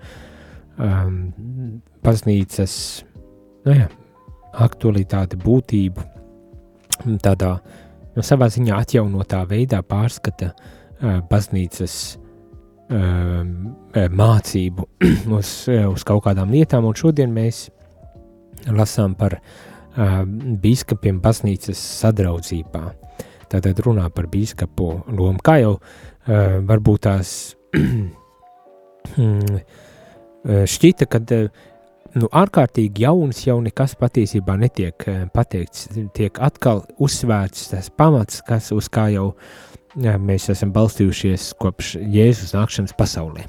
um, 0.78 1.16
baznīcas 2.04 2.74
nu 3.66 3.74
jā, 3.74 3.88
aktualitāti, 4.66 5.38
būtību, 5.40 6.04
tādā 7.24 7.56
nu, 8.16 8.24
savā 8.24 8.48
ziņā 8.52 8.78
atjaunotā 8.84 9.42
veidā 9.48 9.82
pārskata 9.86 10.52
uh, 10.52 11.20
baznīcas 11.30 11.96
uh, 12.16 13.42
mācību 14.22 14.88
uz, 15.38 15.54
uz 15.68 16.06
kaut 16.06 16.24
kādām 16.28 16.54
lietām, 16.54 16.86
un 16.88 16.96
šodien 16.96 17.34
mēs 17.34 17.66
lasām 18.72 19.16
par 19.18 19.38
uh, 19.40 20.22
biskupiem 20.62 21.20
baznīcas 21.22 21.80
sadraudzībā. 22.02 22.84
Tātad 23.46 23.78
runā 23.84 24.08
par 24.10 24.26
biskupu 24.30 24.88
lomu, 25.12 25.38
kā 25.44 25.60
jau 25.62 25.76
uh, 25.76 25.82
varbūt 26.66 27.04
tās 27.06 27.36
šķita, 30.46 31.08
kad 31.10 31.32
uh, 31.34 31.48
nu, 32.16 32.28
ārkārtīgi 32.34 33.04
jauns, 33.06 33.42
jau 33.46 33.58
nekas 33.64 33.96
patiesībā 34.00 34.56
netiek 34.60 35.06
eh, 35.10 35.22
pateikts. 35.32 35.88
Tiek 36.16 36.40
atkal 36.42 36.84
uzsvērts 37.02 37.70
tas 37.72 37.90
pamats, 37.92 38.42
kas 38.46 38.72
uz 38.76 38.90
kā 38.92 39.08
jau 39.14 39.30
mēs 39.96 40.50
esam 40.52 40.74
balstījušies 40.76 41.54
kopš 41.60 41.96
Jēzus 42.12 42.52
nākšanas 42.56 42.96
pasaulē. 42.98 43.46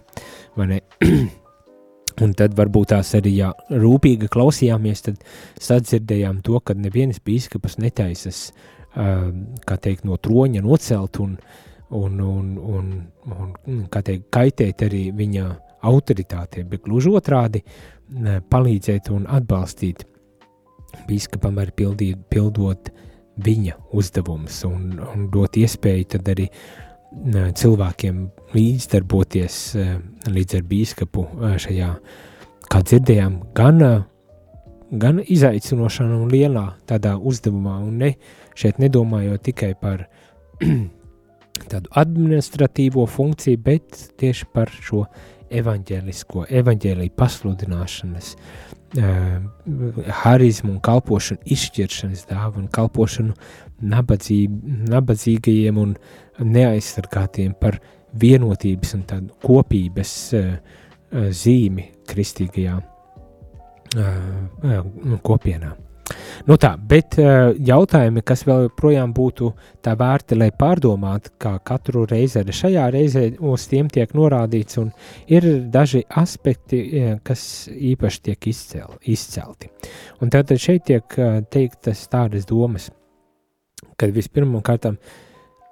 Un 2.24 2.32
tad 2.34 2.56
varbūt 2.58 2.96
tās 2.96 3.12
arī, 3.20 3.36
ja 3.44 3.52
rūpīgi 3.70 4.30
klausījāmies, 4.34 5.04
tad 5.06 5.20
sadzirdējām 5.62 6.40
to, 6.46 6.58
ka 6.66 6.74
neviens 6.74 7.20
bīskapas 7.22 7.78
netaisas, 7.78 8.48
uh, 8.96 9.28
kā 9.70 9.78
teikt, 9.84 10.08
no 10.08 10.18
troņa 10.18 10.64
nocelt 10.66 11.20
un, 11.22 11.36
un, 11.94 12.18
un, 12.24 12.50
un, 12.58 12.90
un 13.38 13.84
kā 13.94 14.02
teikt, 14.08 14.32
kaitēt 14.34 14.88
arī 14.88 15.04
viņa 15.20 15.46
autoritātei, 15.86 16.64
bet 16.64 16.84
gluži 16.86 17.12
otrādi, 17.14 17.64
palīdzēt 18.50 19.12
un 19.12 19.28
atbalstīt 19.28 20.06
biskupam 21.08 21.60
arī 21.62 21.74
pildīt, 21.76 22.20
pildot 22.32 22.92
viņa 23.44 23.76
uzdevumus 23.94 24.64
un, 24.66 24.98
un 25.04 25.28
dot 25.34 25.58
iespēju 25.60 26.08
tad 26.16 26.30
arī 26.34 26.48
cilvēkiem 27.58 28.24
līdzdarboties 28.56 29.60
līdz 30.28 30.58
ar 30.58 30.66
biskupu 30.68 31.24
šajā, 31.64 31.92
kā 32.68 32.82
dzirdējām, 32.84 33.38
gan, 33.56 33.84
gan 34.92 35.22
izaicinošā 35.24 36.08
un 36.18 36.28
lielā 36.32 36.66
tādā 36.90 37.16
uzdevumā, 37.18 37.78
un 37.86 38.04
ne, 38.04 38.12
šeit 38.58 38.82
nedomājot 38.84 39.46
tikai 39.48 39.74
par 39.80 40.08
tādu 41.72 41.92
administratīvo 41.96 43.08
funkciju, 43.10 43.64
bet 43.64 44.04
tieši 44.20 44.52
par 44.54 44.72
šo 44.74 45.06
evaņģēlisko, 45.50 46.46
evaņģēlīju 46.62 47.14
pasludināšanas, 47.18 48.34
uh, 48.36 49.38
harizmu 50.24 50.76
un 50.76 50.82
kalpošanu, 50.84 51.44
izšķiršanas 51.56 52.28
dāvu 52.30 52.64
un 52.64 52.68
kalpošanu 52.74 53.36
nabadzīb, 53.94 54.60
nabadzīgajiem 54.92 55.82
un 55.82 55.96
neaizsargātiem 56.44 57.56
par 57.60 57.80
vienotības 58.18 58.94
un 58.98 59.08
tādu 59.10 59.34
kopības 59.46 60.14
uh, 60.38 60.54
zīmi 61.32 61.90
kristīgajā 62.08 62.78
kopienā. 65.24 65.87
Nu 66.48 66.56
tā, 66.56 66.70
bet 66.80 67.18
uh, 67.20 67.52
jautājumi, 67.68 68.22
kas 68.24 68.46
vēl 68.48 68.68
joprojām 68.68 69.12
būtu 69.16 69.50
tā 69.84 69.98
vērti, 70.00 70.38
lai 70.40 70.48
pārdomātu, 70.56 71.34
kā 71.42 71.58
katru 71.68 72.06
reizi 72.08 72.40
arī 72.40 72.56
šajā 72.56 72.86
reizē 72.94 73.24
uz 73.44 73.66
tiem 73.68 73.90
tiek 73.92 74.14
norādīts, 74.16 74.80
un 74.80 74.94
ir 75.28 75.48
daži 75.74 76.06
aspekti, 76.22 76.80
eh, 76.88 77.18
kas 77.24 77.68
īpaši 77.68 78.24
tiek 78.30 78.48
izcel, 78.48 78.96
izcelti. 79.12 79.72
Un 80.22 80.32
tātad 80.32 80.62
šeit 80.64 80.88
tiek 80.88 81.20
uh, 81.20 81.42
teiktas 81.52 82.06
tādas 82.12 82.48
domas, 82.48 82.88
kad 84.00 84.16
vispirmām 84.16 84.64
kārtām 84.64 84.96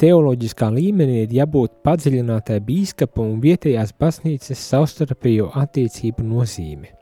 teoloģiskā 0.01 0.67
līmenī 0.75 1.21
ir 1.23 1.39
jābūt 1.39 1.79
padziļinātai 1.87 2.59
bīskapa 2.67 3.23
un 3.23 3.39
vietējās 3.43 3.95
baznīcas 3.99 4.67
savstarpējo 4.73 5.53
attiecību 5.63 6.27
nozīme. 6.27 6.94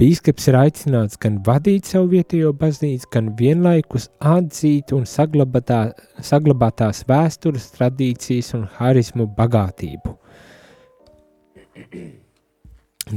Bīskaps 0.00 0.48
ir 0.48 0.56
aicināts 0.56 1.18
gan 1.20 1.36
vadīt 1.46 1.86
savu 1.90 2.08
vietējo 2.14 2.52
baznīcu, 2.56 3.06
gan 3.12 3.28
vienlaikus 3.38 4.08
atzīt 4.18 4.90
un 4.96 5.04
saglabātā, 5.06 5.92
saglabātās 6.24 7.04
vēstures, 7.08 7.68
tradīcijas 7.76 8.54
un 8.56 8.64
harizmu 8.78 9.28
bagātību. 9.36 10.16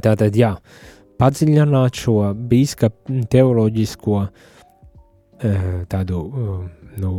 Tātad, 0.03 0.35
jā, 0.35 0.51
padziļināt 1.21 2.01
šo 2.03 2.17
bīskapu 2.51 3.21
teoloģisko 3.31 4.21
eh, 4.25 5.67
tādu 5.91 6.23
eh, 6.27 6.55
nu, 7.01 7.13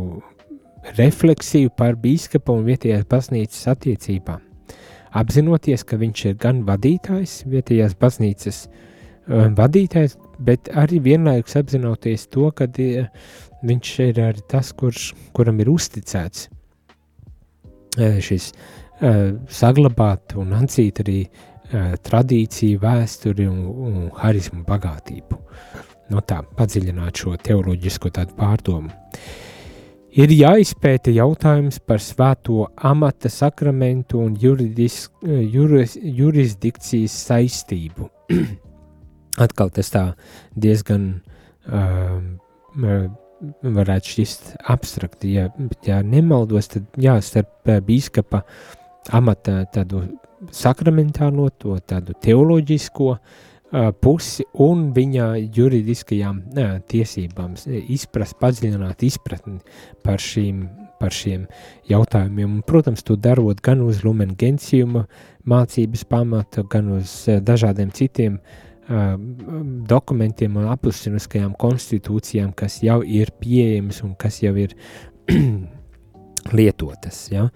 refleksiju 0.99 1.73
par 1.75 1.97
bīskapu 2.03 2.59
un 2.59 2.67
vietējās 2.69 3.07
baznīcas 3.09 3.71
attiecībām. 3.73 4.43
Apzinoties, 5.17 5.81
ka 5.87 5.97
viņš 5.97 6.29
ir 6.29 6.37
gan 6.39 6.61
vadītājs 6.67 7.41
vietējās 7.49 7.95
baznīcas, 7.97 8.67
uh, 8.67 8.93
vadītājs, 9.27 10.17
bet 10.39 10.69
arī 10.75 11.01
vienlaikus 11.03 11.57
apzinoties 11.59 12.27
to, 12.31 12.49
ka 12.55 12.67
viņš 13.67 13.93
ir 14.05 14.21
arī 14.23 14.43
tas, 14.49 14.71
kurš, 14.77 15.11
kuram 15.35 15.59
ir 15.63 15.71
uzticēts 15.73 16.47
šis 17.97 18.51
saglabāt 19.53 20.37
un 20.37 20.53
atzīt 20.57 21.01
arī 21.03 21.19
tradīciju, 22.07 22.79
vēsturi 22.79 23.47
un, 23.49 23.59
un 23.67 23.97
harizmu 24.21 24.63
bagātību. 24.67 25.39
No 26.13 26.21
tā, 26.23 26.39
padziļināt 26.55 27.19
šo 27.19 27.35
teoloģisko 27.43 28.13
pārdomu. 28.37 28.93
Ir 30.17 30.31
jāizpēta 30.33 31.11
jautājums 31.13 31.77
par 31.83 31.99
svēto 32.01 32.63
amata 32.89 33.29
sakramentu 33.29 34.23
un 34.23 34.37
juridis, 34.39 35.11
juris, 35.21 35.97
jurisdikcijas 36.01 37.19
saistību. 37.27 38.09
atkal 39.37 39.71
tas 39.73 39.91
tā 39.93 40.03
diezgan 40.57 41.09
uh, 41.69 42.19
varētu 43.61 44.13
šķist 44.13 44.53
abstrakti. 44.73 45.35
Ja, 45.37 45.49
ja 45.85 46.01
nemaldos, 46.05 46.71
tad 46.73 46.87
jā, 47.01 47.17
starp 47.21 47.69
bīskapa 47.85 48.43
amata 49.15 49.61
tādu 49.73 50.03
sakramentālo, 50.53 51.49
to 51.61 51.77
tādu 51.87 52.15
teoloģisko 52.23 53.11
uh, 53.13 53.21
pusi 54.01 54.45
un 54.63 54.89
viņa 54.95 55.29
juridiskajām 55.55 56.41
uh, 56.41 56.75
tiesībām 56.89 57.55
izprast, 57.93 58.37
padziļināt 58.41 59.05
izpratni 59.07 59.61
par 60.05 60.21
šīm 60.21 60.67
par 60.97 61.13
šiem 61.13 61.43
jautājumiem. 61.85 62.55
Un, 62.55 62.61
protams, 62.65 63.03
to 63.05 63.13
darot 63.21 63.59
gan 63.61 63.83
uz 63.85 63.99
Lumen 64.01 64.31
Gentiuma 64.33 65.03
mācības 65.45 66.01
pamata, 66.09 66.63
gan 66.65 66.87
uz 66.95 67.11
dažādiem 67.45 67.91
citiem 67.93 68.39
uh, 68.39 68.66
dokumentiem 68.87 70.55
un 70.55 70.69
apustiniskajām 70.71 71.55
konstitūcijām, 71.59 72.53
kas 72.55 72.79
jau 72.83 73.01
ir 73.03 73.33
pieejamas 73.41 73.99
un 74.05 74.15
kas 74.19 74.39
jau 74.43 74.53
ir 74.55 74.75
lietotas. 76.57 77.25
Ja? 77.33 77.49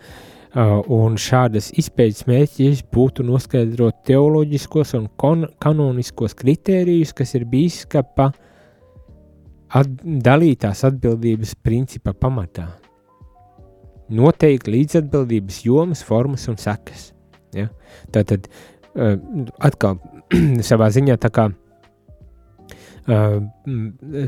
Un 0.91 1.15
šādas 1.15 1.70
izpētes 1.80 2.26
mērķis 2.28 2.84
būtu 2.91 3.24
noskaidrot 3.24 4.02
teoloģiskos 4.10 4.91
un 5.00 5.08
kanoniskos 5.63 6.36
kritērijus, 6.36 7.13
kas 7.15 7.32
ir 7.39 7.48
bīskapa 7.48 8.34
at 9.72 9.88
dalītās 10.04 10.84
atbildības 10.89 11.56
principa 11.63 12.12
pamatā. 12.12 12.67
Noteikti 14.12 14.74
līdzatbildības 14.74 15.62
jomas, 15.63 16.04
formas 16.04 16.44
un 16.52 16.60
sekas. 16.60 17.13
Ja? 17.56 17.70
Tātad 18.12 18.52
atkal 19.63 20.02
savā 20.70 20.89
ziņā 20.94 21.17
tā 21.22 21.30
kā 21.34 21.48
uh, 21.52 23.38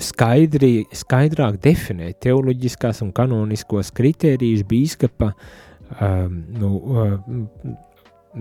skaidri, 0.04 0.74
skaidrāk 0.96 1.60
definēt 1.64 2.22
teoloģiskās 2.26 3.04
un 3.06 3.14
kanoniskos 3.16 3.94
kritērijus 3.96 4.66
bīskapa 4.70 5.34
uh, 5.34 6.28
nu, 6.32 6.74
uh, 6.80 7.14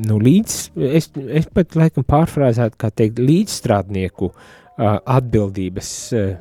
nu 0.09 0.19
līdz, 0.23 0.59
es, 0.93 1.11
es 1.13 1.47
pat 1.53 1.77
laikam 1.79 2.07
pārfrāzētu, 2.09 2.81
kā 2.81 2.91
teikt, 2.91 3.23
līdzstrādnieku 3.23 4.33
atbildības 4.83 5.89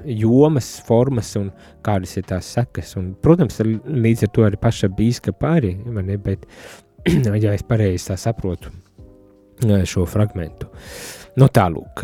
jomas, 0.08 0.70
formas 0.88 1.34
un 1.36 1.50
kādas 1.84 2.16
ir 2.16 2.24
tās 2.30 2.48
sekas. 2.56 2.94
Un, 2.98 3.10
protams, 3.22 3.60
līdz 3.60 4.24
ar 4.24 4.32
to 4.32 4.46
arī 4.48 4.58
paša 4.62 4.88
bīskapa 4.96 5.58
arī, 5.60 5.74
ne, 5.84 6.16
bet, 6.16 6.48
ja 7.44 7.52
es 7.52 7.68
pareizi 7.68 8.08
tā 8.08 8.16
saprotu 8.18 8.72
šo 9.88 10.06
fragmentu. 10.10 10.70
Nu, 11.40 11.48
tālūk. 11.48 12.04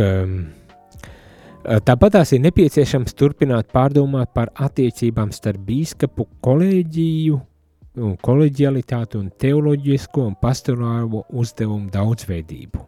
Tāpat 1.84 2.14
tās 2.16 2.32
ir 2.32 2.44
nepieciešams 2.46 3.16
turpināt 3.18 3.74
pārdomāt 3.76 4.32
par 4.36 4.54
attiecībām 4.56 5.34
starp 5.36 5.66
bīskapu 5.68 6.28
kolēģiju, 6.46 7.40
koleģialitāti 8.24 9.20
un 9.20 9.32
teoloģisko 9.42 10.28
un 10.30 10.38
pastorālo 10.40 11.26
uzdevumu 11.34 11.90
daudzveidību 11.92 12.86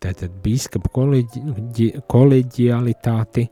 tātad 0.00 0.32
biskupa 0.44 0.90
koleģi, 0.94 1.90
koleģialitāti 2.10 3.46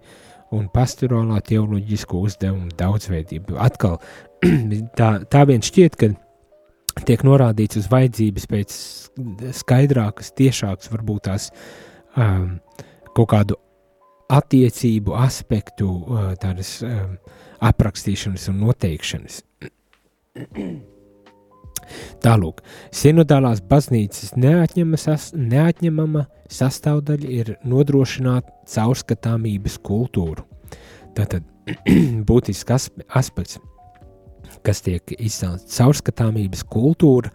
un 0.57 0.69
pastorālā 0.73 1.43
teoloģisko 1.45 2.23
uzdevumu 2.25 2.73
daudzveidību. 2.79 3.59
Atkal 3.61 3.99
tā, 4.99 5.11
tā 5.29 5.45
vien 5.49 5.65
šķiet, 5.65 5.99
ka 6.01 6.11
tiek 7.07 7.23
norādīts 7.27 7.79
uz 7.81 7.89
vajadzības 7.93 8.47
pēc 8.51 8.77
skaidrākas, 9.61 10.33
tiešākas, 10.39 10.91
varbūt 10.93 11.27
tās 11.29 11.51
um, 12.17 12.59
kaut 13.17 13.31
kādu 13.33 13.59
attiecību 14.33 15.17
aspektu, 15.17 15.89
uh, 15.89 16.31
tādas 16.41 16.79
um, 16.87 17.17
aprakstīšanas 17.65 18.49
un 18.53 18.63
noteikšanas. 18.67 19.43
Tālūk, 22.25 22.61
sinodālās 22.93 23.63
baznīcas 23.65 24.35
sas, 25.01 25.31
neatņemama 25.33 26.27
sastāvdaļa 26.53 27.31
ir 27.33 27.55
nodrošināt 27.65 28.51
caurskatāmības 28.69 29.79
kultūru. 29.85 30.45
Tātad 31.17 31.47
būtisks 32.29 32.91
aspekts, 33.09 33.59
kas 34.67 34.83
tiek 34.85 35.15
izcēlts 35.19 35.79
caurskatāmības 35.79 36.65
kultūra, 36.69 37.33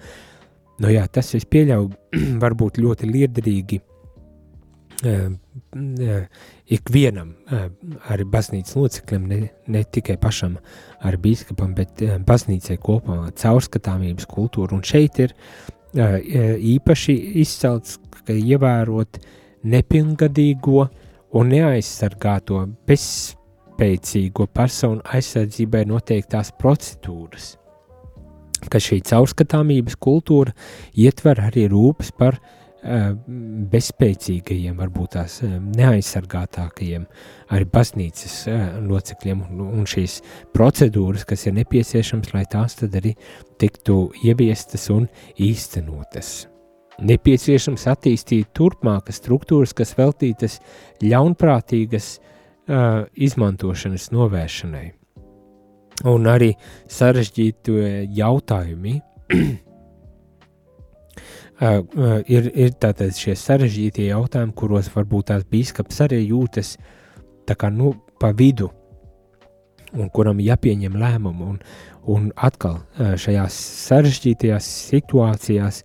nu 0.83 0.91
jā, 0.93 1.07
tas 1.11 1.33
es 1.37 1.47
pieļauju, 1.49 1.91
varbūt 2.43 2.79
ļoti 2.83 3.09
liederīgi 3.09 3.81
ikvienam, 6.73 7.33
arī 8.07 8.25
baznīcas 8.31 8.77
loceklim, 8.79 9.25
ne, 9.27 9.39
ne 9.67 9.83
tikai 9.83 10.15
pašam 10.21 10.57
ar 11.03 11.17
biskupam, 11.19 11.73
bet 11.75 12.03
baznīcai 12.27 12.77
kopumā 12.79 13.33
caurskatāmības 13.39 14.27
kultūra. 14.31 14.77
Un 14.77 14.83
šeit 14.87 15.19
ir 15.19 15.35
īpaši 15.93 17.17
izcelts, 17.43 17.99
ka 18.23 18.33
ievērot 18.33 19.19
nepilngadīgo 19.67 20.87
un 21.35 21.49
neaizsargāto 21.51 22.61
bezspēcīgo 23.73 24.47
personu 24.53 25.01
aizsardzībai 25.03 25.85
noteiktās 25.89 26.51
procedūras, 26.59 27.57
ka 28.69 28.79
šī 28.79 29.01
caurskatāmības 29.01 29.97
kultūra 29.99 30.53
ietver 30.95 31.41
arī 31.41 31.67
rūpes 31.71 32.13
par 32.15 32.37
uh, 32.37 33.15
bezspēcīgajiem, 33.73 34.77
varbūt 34.77 35.15
tās 35.17 35.41
eh, 35.43 35.57
neaizsargātākajiem, 35.59 37.05
arī 37.51 37.65
baznīcas 37.65 38.47
eh, 38.47 38.63
locekļiem, 38.87 39.43
un 39.65 39.85
šīs 39.85 40.21
procedūras, 40.53 41.25
kas 41.25 41.47
ir 41.47 41.57
nepieciešams, 41.59 42.33
lai 42.33 42.45
tās 42.45 42.79
tad 42.79 42.95
arī 42.99 43.15
tiktu 43.59 44.11
ieviestas 44.23 44.89
un 44.93 45.07
īstenotas. 45.37 46.47
Nepieciešams 47.03 47.87
attīstīt 47.89 48.51
turpmākas 48.53 49.17
struktūras, 49.17 49.73
kas 49.73 49.95
veltītas 49.97 50.59
ļaunprātīgas 51.01 52.11
uh, 52.19 52.32
izmantošanas 52.67 54.09
novēršanai. 54.15 54.85
Un 56.09 56.29
arī 56.31 56.53
sarežģīti 56.91 57.75
jautājumi 58.17 58.97
Uh, 61.61 61.85
uh, 61.95 62.17
ir, 62.27 62.47
ir 62.57 62.71
tātad 62.81 63.13
šie 63.13 63.35
sarežģītie 63.37 64.07
jautājumi, 64.09 64.55
kuros 64.57 64.87
varbūt 64.91 65.29
tās 65.29 65.43
bīskaps 65.47 66.01
arī 66.03 66.17
jūtas 66.25 66.73
tā 67.47 67.55
kā 67.55 67.69
nu 67.71 67.93
pa 68.19 68.31
vidu, 68.35 68.71
un 69.93 70.09
kuram 70.09 70.41
jāpieņem 70.43 70.97
lēmumu, 70.99 71.51
un, 71.53 71.59
un 72.09 72.25
atkal 72.35 72.79
uh, 72.81 73.13
šajās 73.21 73.59
sarežģītajās 73.85 74.67
situācijās 74.89 75.83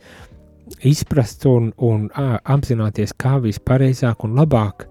izprast 0.88 1.44
un, 1.46 1.70
un 1.76 2.08
uh, 2.08 2.38
apzināties, 2.42 3.12
kā 3.14 3.36
vispareizāk 3.44 4.24
un 4.26 4.34
labāk 4.40 4.88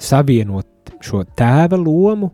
savienot 0.00 0.92
šo 1.02 1.24
tēva 1.38 1.78
lomu 1.80 2.30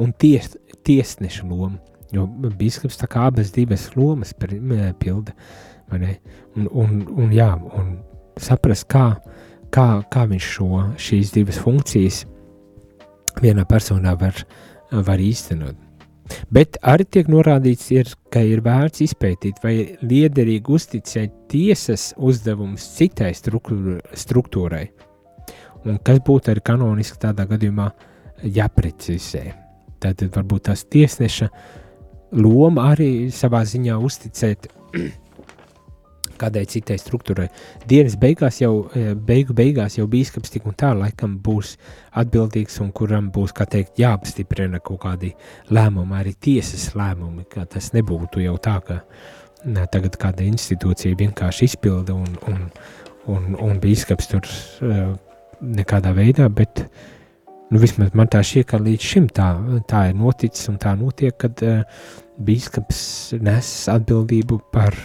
un 0.00 0.12
ties, 0.18 0.54
tiesneša 0.86 1.46
lomu, 1.48 1.78
jo 2.12 2.26
bīskaps 2.26 3.00
tā 3.00 3.08
kā 3.10 3.28
abas 3.30 3.52
divas 3.54 3.90
lomas 3.96 4.34
pilda. 4.38 5.34
Un, 5.92 6.06
un, 6.70 6.92
un, 7.20 7.32
jā, 7.34 7.50
un 7.52 7.96
saprast, 8.40 8.86
kā, 8.88 9.16
kā, 9.74 9.86
kā 10.12 10.26
viņš 10.30 10.50
šo, 10.56 10.82
šīs 10.96 11.32
divas 11.34 11.60
funkcijas 11.60 12.22
vienā 13.42 13.64
personā 13.68 14.14
var, 14.18 14.44
var 14.92 15.20
īstenot. 15.20 15.76
Bet 16.52 16.78
arī 16.86 17.04
tiek 17.04 17.28
norādīts, 17.28 17.90
ir, 17.92 18.08
ka 18.32 18.40
ir 18.46 18.62
vērts 18.64 19.02
izpētīt, 19.04 19.58
vai 19.64 19.74
liederīgi 20.00 20.72
uzticēt 20.76 21.34
tiesas 21.52 22.12
uzdevums 22.16 22.86
citai 22.96 23.32
struktūrai, 23.36 24.86
kas 26.04 26.20
būtu 26.26 26.52
arī 26.52 26.62
kanoniski 26.64 27.20
tādā 27.22 27.46
gadījumā 27.50 27.88
jāprecizē. 28.42 29.44
Tad 30.02 30.22
varbūt 30.34 30.68
tās 30.70 30.84
tiesneša 30.90 31.48
loma 32.38 32.90
arī 32.92 33.30
savā 33.34 33.62
ziņā 33.68 33.98
uzticēt 34.02 34.70
kādai 36.42 36.64
citai 36.70 36.96
struktūrai. 36.98 37.48
Dienas 37.88 38.16
beigās 38.18 38.58
jau, 38.62 38.88
e, 38.96 39.12
beigu 39.14 39.54
beigās 39.54 39.98
jau 39.98 40.08
bīskaps 40.10 40.50
tik 40.54 40.66
un 40.66 40.76
tā 40.78 40.90
laikam 40.96 41.36
būs 41.44 41.76
atbildīgs 42.18 42.80
un 42.82 42.90
kuram 42.96 43.30
būs, 43.34 43.54
kā 43.56 43.66
teikt, 43.70 44.00
jāapstiprina 44.02 44.80
kaut 44.82 45.02
kādi 45.04 45.32
lēmumi, 45.70 46.18
arī 46.18 46.34
tiesas 46.34 46.90
lēmumi, 46.98 47.46
ka 47.52 47.66
tas 47.70 47.92
nebūtu 47.94 48.42
jau 48.42 48.56
tā, 48.62 48.78
ka 48.86 49.00
ne, 49.64 49.86
tagad 49.92 50.18
kāda 50.20 50.46
institūcija 50.48 51.18
vienkārši 51.20 51.70
izpilda 51.70 52.16
un, 52.16 52.34
un, 52.50 52.64
un, 53.30 53.52
un 53.68 53.82
bīskaps 53.82 54.32
tur 54.32 54.48
uh, 54.48 55.12
nekādā 55.62 56.12
veidā, 56.16 56.48
bet 56.52 56.84
nu, 57.70 57.80
vismaz 57.80 58.12
man 58.18 58.30
tā 58.30 58.42
šķiet, 58.44 58.68
ka 58.72 58.80
līdz 58.82 59.10
šim 59.12 59.28
tā, 59.32 59.52
tā 59.88 60.08
ir 60.10 60.18
noticis 60.18 60.68
un 60.72 60.80
tā 60.82 60.94
notiek, 60.98 61.36
kad 61.40 61.62
uh, 61.66 61.84
bīskaps 62.42 63.04
nes 63.42 63.70
atbildību 63.92 64.58
par 64.72 64.96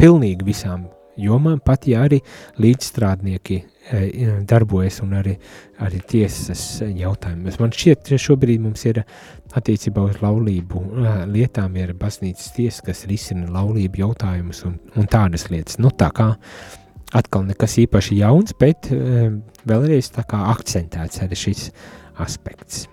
pilnīgi 0.00 0.46
visām 0.46 0.86
jomām, 1.18 1.58
pat 1.64 1.86
ja 1.90 2.04
arī 2.06 2.20
līdzstrādnieki 2.62 3.56
e, 3.58 4.00
darbojas 4.48 5.00
un 5.02 5.16
arī, 5.18 5.34
arī 5.82 6.00
tiesas 6.10 6.62
jautājumus. 6.82 7.58
Man 7.58 7.74
šķiet, 7.74 8.04
ka 8.06 8.20
šobrīd 8.22 8.62
mums 8.62 8.84
ir 8.86 9.02
attiecībā 9.58 10.04
uz 10.06 10.20
laulību 10.22 10.82
e, 10.84 11.14
lietām 11.34 11.78
ir 11.80 11.94
baznīcas 11.98 12.52
tiesa, 12.56 12.84
kas 12.90 13.06
risina 13.10 13.50
laulību 13.54 14.04
jautājumus 14.04 14.62
un, 14.68 14.78
un 14.94 15.10
tādas 15.10 15.48
lietas. 15.50 15.80
Nu, 15.82 15.90
tā 15.90 16.12
kā 16.14 16.32
atkal 17.16 17.46
nekas 17.48 17.78
īpaši 17.84 18.20
jauns, 18.20 18.54
bet 18.58 18.90
e, 18.92 19.30
vēlreiz 19.68 20.10
tā 20.14 20.24
kā 20.28 20.42
akcentēts 20.52 21.22
arī 21.24 21.38
šis 21.38 21.68
aspekts. 22.20 22.86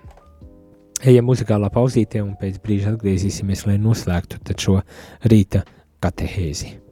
Ejam 1.04 1.28
muzikālā 1.28 1.68
pauzītē 1.72 2.22
un 2.24 2.32
pēc 2.40 2.56
brīža 2.64 2.94
atgriezīsimies, 2.94 3.66
lai 3.68 3.76
noslēgtu 3.82 4.40
šo 4.56 4.80
rīta 5.28 5.66
katehēzi. 6.00 6.85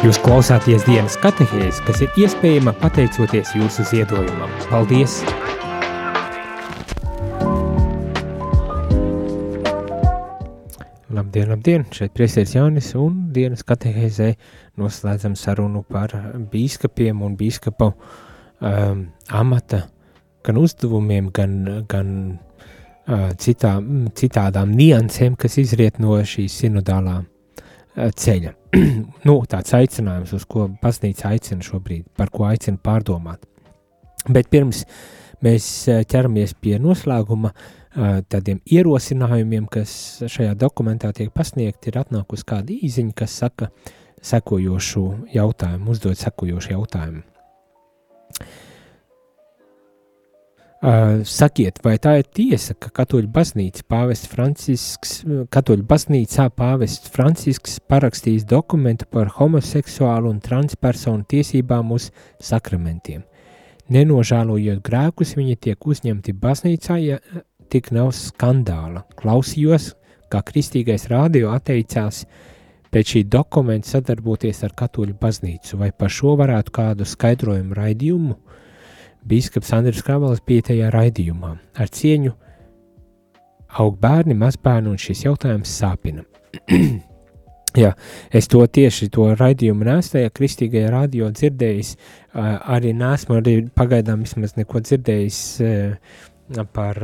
Jūs 0.00 0.16
klausāties 0.24 0.86
dienas 0.88 1.12
katehēs, 1.20 1.76
kas 1.84 1.98
ir 2.00 2.14
iespējama 2.22 2.72
pateicoties 2.80 3.50
jūsu 3.52 3.84
ziedojumam. 3.84 4.48
Paldies! 4.70 5.18
Labdien, 11.12 11.50
labdien! 11.52 11.84
Šeit 11.92 12.14
priesteris 12.16 12.54
Jānis 12.56 12.88
un 12.96 13.18
dienas 13.36 13.60
katehēzē 13.68 14.30
noslēdzam 14.80 15.34
sarunu 15.36 15.82
par 15.84 16.14
bīskapiem 16.48 17.20
un 17.26 17.34
bīskapa 17.36 17.90
um, 17.92 19.02
amata 19.28 19.82
gan 20.48 20.62
uzdevumiem, 20.62 21.28
gan, 21.28 21.58
gan 21.92 22.16
uh, 22.32 23.28
citā, 23.36 23.74
citādām 24.16 24.72
niansēm, 24.80 25.36
kas 25.36 25.60
izriet 25.60 26.00
no 26.00 26.16
šīs 26.24 26.56
sinodālā 26.62 27.18
uh, 27.20 27.28
ceļa. 27.96 28.54
nu, 29.28 29.36
tāds 29.50 29.74
aicinājums, 29.76 30.34
uz 30.36 30.46
ko 30.48 30.68
baznīca 30.82 31.32
aicina 31.34 31.64
šobrīd, 31.66 32.06
par 32.16 32.30
ko 32.34 32.46
aicina 32.48 32.80
pārdomāt. 32.82 33.46
Bet 34.28 34.50
pirms 34.52 34.84
mēs 35.44 35.66
uh, 35.88 36.02
ķeramies 36.08 36.54
pie 36.60 36.76
noslēguma, 36.82 37.52
uh, 37.54 38.20
tādiem 38.30 38.60
ierosinājumiem, 38.70 39.66
kas 39.72 39.92
šajā 40.30 40.54
dokumentā 40.60 41.12
tiek 41.16 41.32
pasniegti, 41.34 41.90
ir 41.90 42.00
atnākusi 42.04 42.46
kāda 42.46 42.76
īziņa, 42.76 43.16
kas 43.22 43.38
saka 43.42 43.70
sekojošu 44.22 45.04
jautājumu, 45.34 45.94
uzdod 45.94 46.18
sekojošu 46.20 46.74
jautājumu. 46.76 47.24
Uh, 50.80 51.20
sakiet, 51.28 51.76
vai 51.84 51.98
tā 52.00 52.14
ir 52.22 52.28
tiesa, 52.32 52.72
ka 52.72 52.88
katoļu 53.02 53.28
baznīca 53.28 53.82
pāvests 53.84 54.30
Francisks, 54.32 55.18
katoļu 55.52 55.84
baznīcā 55.84 56.46
pāvests 56.56 57.12
Francisks 57.12 57.74
parakstījis 57.84 58.46
dokumentu 58.48 59.04
par 59.12 59.28
homoseksuālu 59.34 60.30
un 60.32 60.38
transpersonu 60.40 61.26
tiesībām 61.28 61.92
uz 61.92 62.08
sakramentiem? 62.40 63.26
Nenožēlojot 63.92 64.80
grēkus, 64.86 65.34
viņi 65.36 65.58
tiek 65.68 65.84
uzņemti 65.84 66.32
baznīcā, 66.40 66.96
ja 67.04 67.20
tik 67.68 67.92
nav 67.92 68.14
skandāla. 68.16 69.04
Klausījos, 69.20 69.92
kā 70.32 70.40
kristīgais 70.48 71.10
rādio 71.12 71.52
atteicās 71.52 72.24
pēc 72.88 73.16
šī 73.18 73.26
dokumenta 73.28 73.98
sadarboties 73.98 74.64
ar 74.64 74.72
katoļu 74.80 75.18
baznīcu, 75.20 75.76
vai 75.76 75.92
par 75.92 76.08
šo 76.08 76.38
varētu 76.40 76.72
kādu 76.80 77.04
skaidrojumu 77.04 77.76
raidījumu. 77.76 78.38
Bīskaps 79.28 79.72
Andris 79.76 80.02
Kravals 80.06 80.40
bija 80.46 80.70
tajā 80.70 80.88
raidījumā. 80.94 81.52
Ar 81.76 81.92
cieņu 81.92 82.32
aug 83.80 84.00
bērni, 84.00 84.34
mazbērni, 84.38 84.90
un 84.90 84.98
šis 85.00 85.24
jautājums 85.26 85.76
sāpina. 85.80 86.24
Jā, 87.78 87.92
es 88.34 88.48
to 88.50 88.64
tieši 88.66 89.06
to 89.14 89.28
raidījumu 89.38 89.86
nesu 89.86 90.16
tajā 90.16 90.32
kristīgajā 90.34 90.88
radio 90.90 91.28
dzirdējis, 91.30 91.92
arī 92.34 92.90
nesmu 92.98 93.36
arī 93.38 93.54
pagaidām 93.78 94.24
vismaz 94.26 94.56
neko 94.58 94.82
dzirdējis 94.82 95.38
par 96.74 96.98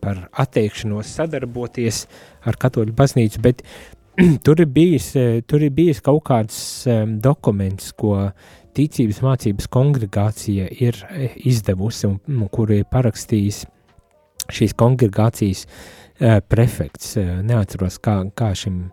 par 0.00 0.28
atteikšanos 0.30 1.10
sadarboties 1.18 2.04
ar 2.46 2.58
katoļu 2.60 2.94
baznīcu, 2.96 3.40
bet 3.42 3.62
tur 4.46 4.60
ir 4.62 4.70
bijis, 4.70 5.12
tur 5.50 5.64
ir 5.64 5.72
bijis 5.74 6.02
kaut 6.04 6.22
kāds 6.28 6.56
um, 6.86 7.16
dokuments, 7.22 7.92
ko 7.98 8.30
ticības 8.76 9.20
mācības 9.24 9.68
kongregācija 9.72 10.68
ir 10.84 10.98
izdevusi 11.46 12.08
un, 12.10 12.18
un 12.28 12.48
kuru 12.52 12.80
ir 12.80 12.88
parakstījis 12.90 13.64
šīs 14.54 14.74
kongregācijas 14.76 15.64
uh, 15.66 16.40
prefekts. 16.48 17.14
Uh, 17.20 17.38
neatceros, 17.46 17.98
kā, 18.04 18.18
kā 18.36 18.52
šim 18.58 18.88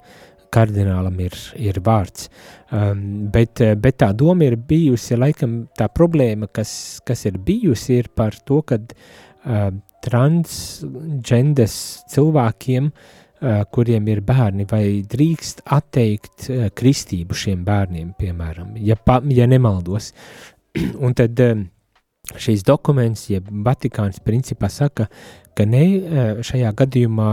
kardinālam 0.52 1.16
ir, 1.24 1.36
ir 1.60 1.80
vārds. 1.84 2.28
Um, 2.72 3.30
bet, 3.32 3.62
bet 3.80 4.02
tā 4.04 4.12
doma 4.18 4.50
ir 4.50 4.58
bijusi, 4.68 5.16
laikam 5.20 5.62
tā 5.80 5.88
problēma, 5.92 6.50
kas, 6.52 6.74
kas 7.08 7.26
ir 7.30 7.40
bijusi, 7.40 8.02
ir 8.02 8.12
par 8.16 8.36
to, 8.48 8.60
ka 8.68 8.80
uh, 8.82 9.72
transgendes 10.04 11.76
cilvēkiem, 12.12 12.92
uh, 12.92 13.21
kuriem 13.74 14.08
ir 14.12 14.22
bērni, 14.26 14.68
vai 14.70 15.02
drīkst 15.10 15.64
atteikt 15.74 16.48
uh, 16.50 16.68
kristību 16.78 17.38
šiem 17.38 17.64
bērniem, 17.66 18.12
piemēram, 18.20 18.76
ja, 18.86 18.96
pa, 18.96 19.18
ja 19.34 19.48
nemaldos. 19.50 20.12
Un 21.06 21.16
tad 21.18 21.42
uh, 21.42 21.64
šīs 22.38 22.62
dokuments, 22.68 23.26
ja 23.34 23.42
Vatikāns 23.42 24.22
principā 24.24 24.70
saka, 24.70 25.10
ka 25.58 25.66
ne 25.68 25.84
šajā 26.46 26.70
gadījumā 26.80 27.32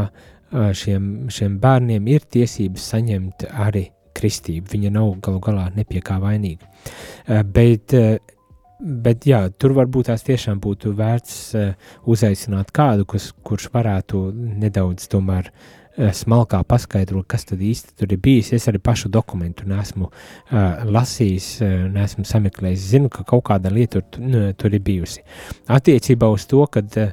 šiem, 0.74 1.28
šiem 1.30 1.58
bērniem 1.62 2.08
ir 2.10 2.24
tiesības 2.24 2.88
saņemt 2.94 3.44
arī 3.52 3.84
kristību. 4.16 4.72
Viņa 4.72 4.90
nav 4.96 5.12
galu 5.22 5.42
galā 5.44 5.68
nepie 5.76 6.02
kā 6.02 6.18
vainīga. 6.22 6.66
Bet 7.44 7.94
Bet 8.78 9.24
jā, 9.26 9.40
tur 9.58 9.72
varbūt 9.74 10.06
tās 10.06 10.22
tiešām 10.22 10.60
būtu 10.62 10.92
vērts 10.94 11.32
uh, 11.58 11.88
uzaicināt 12.06 12.68
kādu, 12.70 13.08
kas, 13.10 13.32
kurš 13.42 13.72
varētu 13.74 14.20
nedaudz 14.62 15.08
tomēr 15.10 15.48
uh, 15.50 15.77
smalkāk 15.98 16.66
paskaidrot, 16.68 17.26
kas 17.30 17.46
tad 17.48 17.62
īsti 17.64 17.96
tur 17.98 18.12
ir 18.14 18.20
bijis. 18.22 18.52
Es 18.56 18.68
arī 18.70 18.80
pašu 18.82 19.10
dokumentu 19.12 19.66
nesmu 19.68 20.08
uh, 20.08 20.84
lasījis, 20.86 21.48
uh, 21.64 21.74
nesmu 21.94 22.26
sameklējis. 22.28 22.86
Zinu, 22.94 23.10
ka 23.12 23.26
kaut 23.28 23.46
kāda 23.50 23.72
lieta 23.74 24.02
tur, 24.02 24.52
tur 24.58 24.78
ir 24.78 24.84
bijusi. 24.84 25.24
Attiecībā 25.66 26.30
uz 26.30 26.46
to, 26.50 26.62
ka 26.72 26.84
uh, 26.84 27.10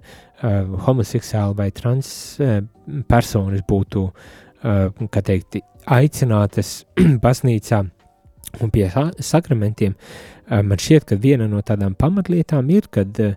homoseksuāli 0.87 1.59
vai 1.59 1.71
trans 1.75 2.11
uh, 2.43 2.59
personas 3.09 3.65
būtu, 3.67 4.05
uh, 4.05 5.09
kā 5.11 5.25
teikt, 5.25 5.61
aicinātas 5.85 6.79
baznīcā 7.25 7.83
un 8.63 8.71
pie 8.71 8.87
sakramentiem, 9.19 9.93
uh, 9.93 10.35
Eh, 10.45 10.61
man 10.61 10.77
šķiet, 10.77 11.07
ka 11.09 11.17
viena 11.17 11.47
no 11.49 11.61
tādām 11.65 11.95
pamatlietām 11.97 12.69
ir, 12.73 12.85
kad 12.93 13.17
eh, 13.21 13.33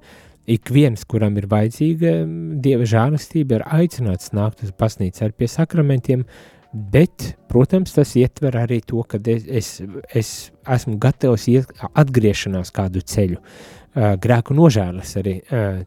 ik 0.48 0.70
viens, 0.72 1.04
kuram 1.08 1.36
ir 1.40 1.48
vajadzīga 1.50 2.12
mm, 2.24 2.60
dieva 2.64 2.86
žēlastība, 2.88 3.58
ir 3.58 3.66
aicināts 3.80 4.32
nākt 4.36 4.64
uz 4.66 4.72
baznīcu 4.78 5.26
ar 5.26 5.34
pie 5.36 5.50
sakramentiem, 5.52 6.24
bet, 6.92 7.32
protams, 7.48 7.94
tas 7.96 8.14
ietver 8.20 8.58
arī 8.60 8.80
to, 8.84 9.02
ka 9.08 9.20
es, 9.32 9.46
es, 9.46 9.70
es 10.16 10.32
esmu 10.68 10.98
gatavs 11.00 11.46
iet 11.52 11.70
atgriešanās 11.88 12.74
kādu 12.76 13.04
ceļu, 13.04 13.38
eh, 13.38 14.10
grēku 14.20 14.56
nožēlas 14.56 15.16
arī 15.20 15.38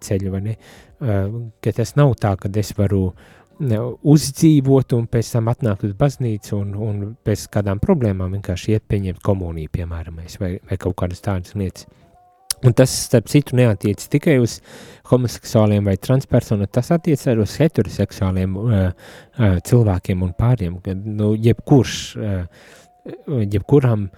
ceļu, 0.02 0.34
vai 0.34 0.46
ne? 0.52 0.58
Ka 1.02 1.72
tas 1.74 1.96
nav 1.98 2.12
tā, 2.22 2.36
ka 2.38 2.50
es 2.62 2.76
varu 2.78 3.08
uh, 3.08 3.30
uzdzīvot 3.62 4.94
un 4.98 5.08
pēc 5.12 5.32
tam 5.36 5.50
atnākt 5.52 5.86
uz 5.86 5.94
baznīcu 5.98 6.56
un, 6.58 6.74
un 6.76 7.02
pēc 7.26 7.48
kādām 7.54 7.80
problēmām 7.80 8.34
vienkārši 8.38 8.76
iet 8.76 8.86
pieņemt 8.90 9.22
komuniju, 9.22 9.70
piemēram, 9.72 10.22
vai, 10.40 10.60
vai 10.70 10.78
kaut 10.78 10.96
kādas 10.98 11.22
tādas 11.22 11.56
lietas. 11.56 11.86
Un 12.62 12.76
tas, 12.78 12.92
starp 13.08 13.30
citu, 13.32 13.56
neatiec 13.58 14.04
tikai 14.14 14.36
uz 14.42 14.60
homoseksuāliem 15.10 15.88
vai 15.90 15.96
transpersonām, 15.98 16.70
tas 16.70 16.92
attiec 16.94 17.24
arī 17.28 17.42
uz 17.42 17.56
heteroseksuāliem 17.62 18.58
uh, 18.60 18.76
uh, 18.92 19.56
cilvēkiem 19.66 20.22
un 20.22 20.36
pāriem. 20.38 20.78
Nu, 21.06 21.32
jebkurš, 21.34 21.96
uh, 22.20 22.68
jebkuram, 23.42 24.12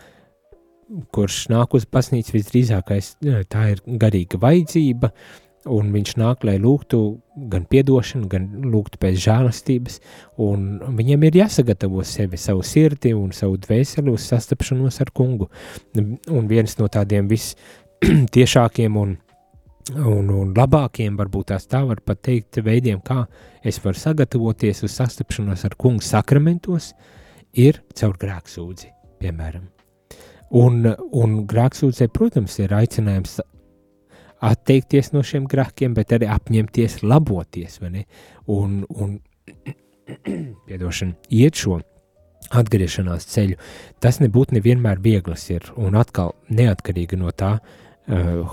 kurš 1.16 1.46
nāk 1.54 1.78
uz 1.78 1.88
baznīcu, 1.88 2.36
visdrīzākais 2.36 3.16
tā 3.50 3.70
ir 3.72 3.80
garīga 4.04 4.42
vajadzība, 4.44 5.10
uh, 5.10 5.44
un 5.70 5.92
viņš 5.94 6.16
nāk, 6.20 6.44
lai 6.48 6.58
lūgtu 6.62 7.00
gan 7.52 7.66
piedošanu, 7.70 8.28
gan 8.32 8.48
lūgtu 8.68 9.00
pēc 9.02 9.20
žēlastības, 9.24 10.00
un 10.44 10.82
viņiem 10.98 11.24
ir 11.28 11.40
jāsagatavo 11.44 12.04
sevi, 12.08 12.40
savu 12.42 12.64
sirdi 12.68 13.14
un 13.16 13.32
savu 13.36 13.58
dvēseli 13.64 14.12
uz 14.12 14.28
sastapšanos 14.28 15.00
ar 15.04 15.14
kungu. 15.16 15.50
Un 15.96 16.50
viens 16.52 16.78
no 16.80 16.90
tādiem 16.92 17.30
vistiešākiem 18.34 18.98
un, 18.98 19.14
un, 19.96 20.30
un 20.30 20.54
labākiem, 20.56 21.16
varbūt 21.20 21.52
tās 21.52 21.68
tā 21.70 21.84
var 21.88 22.02
pat 22.06 22.22
teikt, 22.26 22.60
veidiem, 22.64 23.02
kā 23.06 23.26
es 23.64 23.80
varu 23.84 24.00
sagatavoties 24.00 24.84
uz 24.84 24.96
sastapšanos 24.98 25.64
ar 25.68 25.76
kungu 25.80 26.04
sakramentos, 26.04 26.94
ir 27.54 27.82
caur 27.96 28.18
grēksūdzi, 28.20 28.90
piemēram. 29.22 29.70
Un, 30.54 30.86
un 31.18 31.38
grēksūdzē, 31.50 32.10
protams, 32.14 32.60
ir 32.62 32.74
aicinājums 32.78 33.40
atteikties 34.44 35.14
no 35.14 35.24
šiem 35.26 35.48
grēkiem, 35.50 35.96
bet 35.98 36.12
arī 36.14 36.28
apņemties 36.30 37.02
laboties, 37.06 37.80
un, 38.48 38.84
un 38.90 39.16
piedošana, 40.68 41.16
iet 41.30 41.58
šo 41.58 41.80
atgriešanās 42.54 43.26
ceļu. 43.32 43.56
Tas 44.04 44.20
nebūtu 44.22 44.60
nevienmēr 44.60 45.00
viegls 45.02 45.48
ir, 45.50 45.72
un 45.80 45.96
atkal 45.98 46.36
neatkarīgi 46.54 47.18
no 47.18 47.32
tā, 47.32 47.56
uh, 47.56 47.80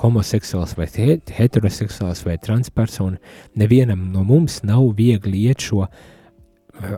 homoseksuāls 0.02 0.76
vai 0.78 0.86
heteroseksuāls 0.86 2.22
vai 2.26 2.36
transpersona, 2.38 3.18
nevienam 3.58 4.12
no 4.12 4.22
mums 4.24 4.60
nav 4.62 4.92
viegli 4.94 5.48
iet 5.48 5.64
šo 5.66 5.82
uh, 5.86 5.90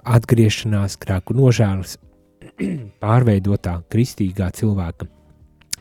atgriešanās 0.05 0.99
grēku 1.01 1.37
nožēlas 1.37 1.97
pārveidotā 3.03 3.79
kristīgā 3.93 4.51
cilvēka 4.57 5.09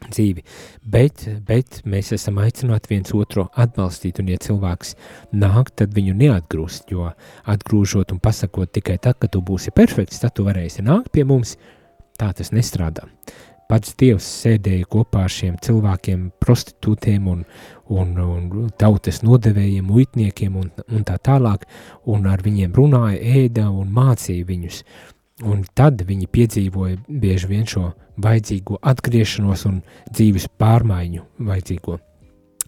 dzīvi, 0.02 0.44
bet, 0.82 1.28
bet 1.46 1.82
mēs 1.86 2.12
esam 2.16 2.40
aicināti 2.42 2.90
viens 2.96 3.12
otru 3.14 3.46
atbalstīt, 3.60 4.22
un 4.22 4.32
ja 4.32 4.40
cilvēks 4.42 4.96
nāk, 5.36 5.74
tad 5.78 5.94
viņu 5.94 6.16
neatgrūst, 6.18 6.90
jo 6.94 7.12
atgrūžot 7.52 8.16
un 8.16 8.24
pasakot 8.24 8.72
tikai 8.74 8.98
tad, 8.98 9.20
ka 9.22 9.30
tu 9.30 9.44
būsi 9.46 9.74
perfekts, 9.76 10.24
tad 10.24 10.34
tu 10.38 10.48
varēsi 10.48 10.86
nākt 10.88 11.12
pie 11.14 11.28
mums, 11.28 11.58
tā 12.18 12.32
tas 12.38 12.54
nestrādā. 12.56 13.06
Pats 13.72 13.94
Dievs 13.96 14.26
sēdēja 14.42 14.84
kopā 14.92 15.22
ar 15.24 15.32
šiem 15.32 15.54
cilvēkiem, 15.64 16.26
prostitūtiem 16.44 17.28
un, 17.32 17.46
un, 17.88 18.10
un 18.20 18.66
tautas 18.76 19.22
nodevējiem, 19.24 19.86
muitniekiem 19.88 20.58
un, 20.60 20.66
un 20.92 21.06
tā 21.08 21.16
tālāk, 21.24 21.64
un 22.12 22.28
ar 22.28 22.44
viņiem 22.44 22.74
runāja, 22.76 23.22
ēda 23.40 23.70
un 23.72 23.94
mācīja 23.96 24.48
viņus. 24.50 24.82
Un 25.48 25.64
tad 25.72 26.04
viņi 26.06 26.28
piedzīvoja 26.36 26.98
bieži 27.08 27.48
vien 27.54 27.64
šo 27.70 27.86
vajadzīgo 28.22 28.82
atgriešanos 28.92 29.64
un 29.70 29.78
dzīves 30.12 30.50
pārmaiņu 30.60 31.24
vajadzīgo. 31.48 31.96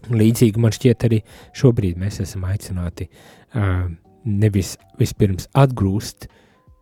Līdzīgi 0.08 0.62
man 0.64 0.72
šķiet 0.72 1.04
arī 1.10 1.18
šobrīd 1.60 2.00
mēs 2.00 2.22
esam 2.24 2.48
aicināti 2.48 3.10
uh, 3.10 3.90
nevis 4.24 4.78
vispirms 4.96 5.50
atgrūst, 5.52 6.30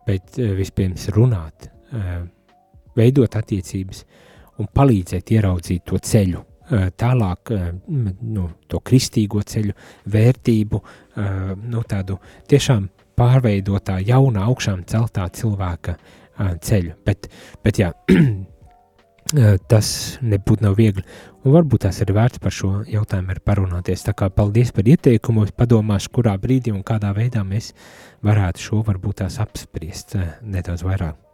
bet 0.07 0.39
uh, 0.39 0.55
vispirms 0.55 1.09
runāt, 1.11 1.67
uh, 1.91 2.23
veidot 2.97 3.35
attiecības 3.39 4.03
un 4.61 4.69
palīdzēt 4.69 5.31
ieraudzīt 5.33 5.85
to 5.89 5.97
ceļu, 5.97 6.43
tālāk 6.97 7.51
nu, 7.87 8.47
to 8.69 8.79
kristīgo 8.85 9.41
ceļu, 9.45 9.73
vērtību, 10.13 10.81
nu, 11.73 11.83
tādu 11.89 12.19
tiešām 12.49 12.87
pārveidotā, 13.19 13.99
jaunā, 14.05 14.47
augšām 14.49 14.85
celtā 14.89 15.27
cilvēka 15.33 15.97
ceļu. 16.63 16.95
Bet, 17.05 17.29
bet 17.65 17.81
jā, 17.81 17.91
tas 19.71 19.91
nebūtu 20.21 20.65
nav 20.65 20.77
viegli. 20.79 21.03
Un 21.43 21.51
varbūt 21.57 21.83
tās 21.85 21.99
ir 22.01 22.13
vērts 22.15 22.39
par 22.39 22.55
šo 22.55 22.71
jautājumu 22.87 23.35
parunāties. 23.45 24.05
Tā 24.07 24.15
kā 24.15 24.29
paldies 24.31 24.71
par 24.75 24.87
ieteikumu, 24.87 25.49
padomāšu, 25.57 26.13
kurā 26.15 26.37
brīdī 26.39 26.71
un 26.71 26.85
kādā 26.87 27.11
veidā 27.15 27.43
mēs 27.43 27.73
varētu 28.23 28.63
šo 28.69 28.81
varbūt 28.87 29.21
tās 29.25 29.41
apspriest 29.43 30.15
nedaudz 30.41 30.87
vairāk. 30.87 31.32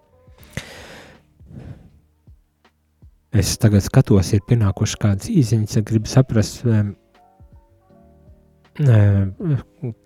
Es 3.30 3.52
tagad 3.62 3.84
skatos, 3.86 4.32
ir 4.34 4.42
pienākuši 4.50 4.98
kādas 5.04 5.30
īsiņas, 5.30 5.78
gribu 5.86 6.10
saprast, 6.10 6.64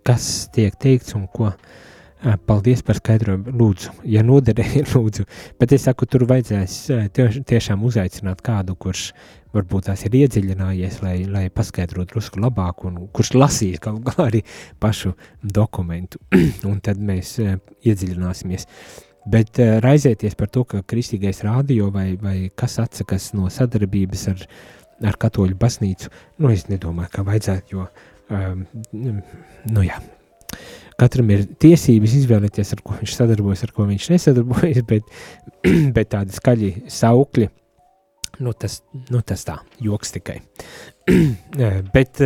kas 0.04 0.28
tiek 0.52 0.76
teikts 0.76 1.16
un 1.16 1.30
ko. 1.32 1.54
Paldies 2.48 2.80
par 2.88 2.96
skaidrojumu. 2.96 3.52
Lūdzu, 3.60 3.94
ja 4.08 4.22
noderēja, 4.24 4.86
lūdzu. 4.94 5.26
Bet 5.60 5.74
es 5.76 5.84
saku, 5.88 6.08
tur 6.08 6.24
vajadzēs 6.30 6.76
tiešām 7.12 7.84
uzaicināt 7.84 8.40
kādu, 8.44 8.78
kurš 8.80 9.10
varbūt 9.54 9.90
tās 9.90 10.06
ir 10.08 10.16
iedziļinājies, 10.22 11.02
lai, 11.04 11.18
lai 11.28 11.44
paskaidrotu 11.52 12.16
drusku 12.16 12.40
labāk, 12.40 12.86
un 12.88 13.10
kurš 13.12 13.34
lasīs 13.36 13.84
kaut 13.84 14.08
kā 14.08 14.30
arī 14.30 14.44
pašu 14.80 15.12
dokumentu. 15.44 16.24
un 16.72 16.80
tad 16.84 17.04
mēs 17.04 17.36
iedziļināsimies. 17.44 18.68
Bet 19.30 19.60
raizēties 19.84 20.36
par 20.36 20.50
to, 20.52 20.66
ka 20.68 20.82
kristīgais 20.84 21.44
rādio 21.48 21.88
vai, 21.94 22.14
vai 22.20 22.38
kas 22.60 22.76
atsakas 22.84 23.30
no 23.38 23.48
sadarbības 23.52 24.26
ar, 24.34 24.42
ar 25.08 25.20
katoļu 25.20 25.56
baznīcu, 25.60 26.12
nu 26.44 26.52
es 26.52 26.66
nedomāju, 26.68 27.12
ka 27.14 27.24
vajadzētu, 27.28 27.78
jo 27.78 27.86
uh, 27.86 28.10
um, 28.34 28.66
nu 29.72 29.84
jā, 29.86 29.98
katram 31.00 31.32
ir 31.34 31.46
tiesības 31.62 32.16
izvēlēties, 32.22 32.74
ar 32.76 32.84
ko 32.86 32.98
viņš 33.00 33.18
sadarbojas, 33.18 33.66
ar 33.66 33.74
ko 33.76 33.88
viņš 33.90 34.10
nesadarbojas, 34.14 34.86
bet, 34.92 35.12
bet 35.96 36.14
tādi 36.14 36.38
skaļi 36.38 36.72
saukļi, 36.92 37.50
nu 38.44 38.56
tas, 38.58 38.80
nu 39.14 39.22
tas 39.26 39.46
tā, 39.48 39.60
joks 39.84 40.16
tikai. 40.18 40.40
bet, 41.96 42.24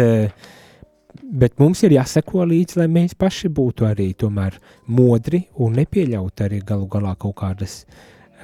bet 1.21 1.57
mums 1.61 1.83
ir 1.83 1.95
jāseko 1.97 2.45
līdzi, 2.47 2.79
lai 2.81 2.87
mēs 2.91 3.15
paši 3.19 3.49
būtu 3.53 3.87
arī 3.87 4.11
tomēr 4.17 4.59
modri 4.87 5.45
un 5.63 5.77
nepieļaut 5.79 6.45
arī 6.45 6.61
galu 6.65 6.87
galā 6.91 7.15
kaut 7.19 7.37
kādas 7.41 7.81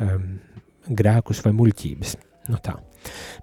um, 0.02 0.40
grēkus 0.88 1.44
vai 1.46 1.54
muļķības. 1.58 2.18
Nu 2.52 2.60
tā. 2.64 2.76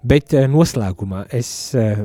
Bet 0.01 0.33
eh, 0.33 0.47
noslēgumā 0.49 1.25
es 1.37 1.49
eh, 1.77 1.99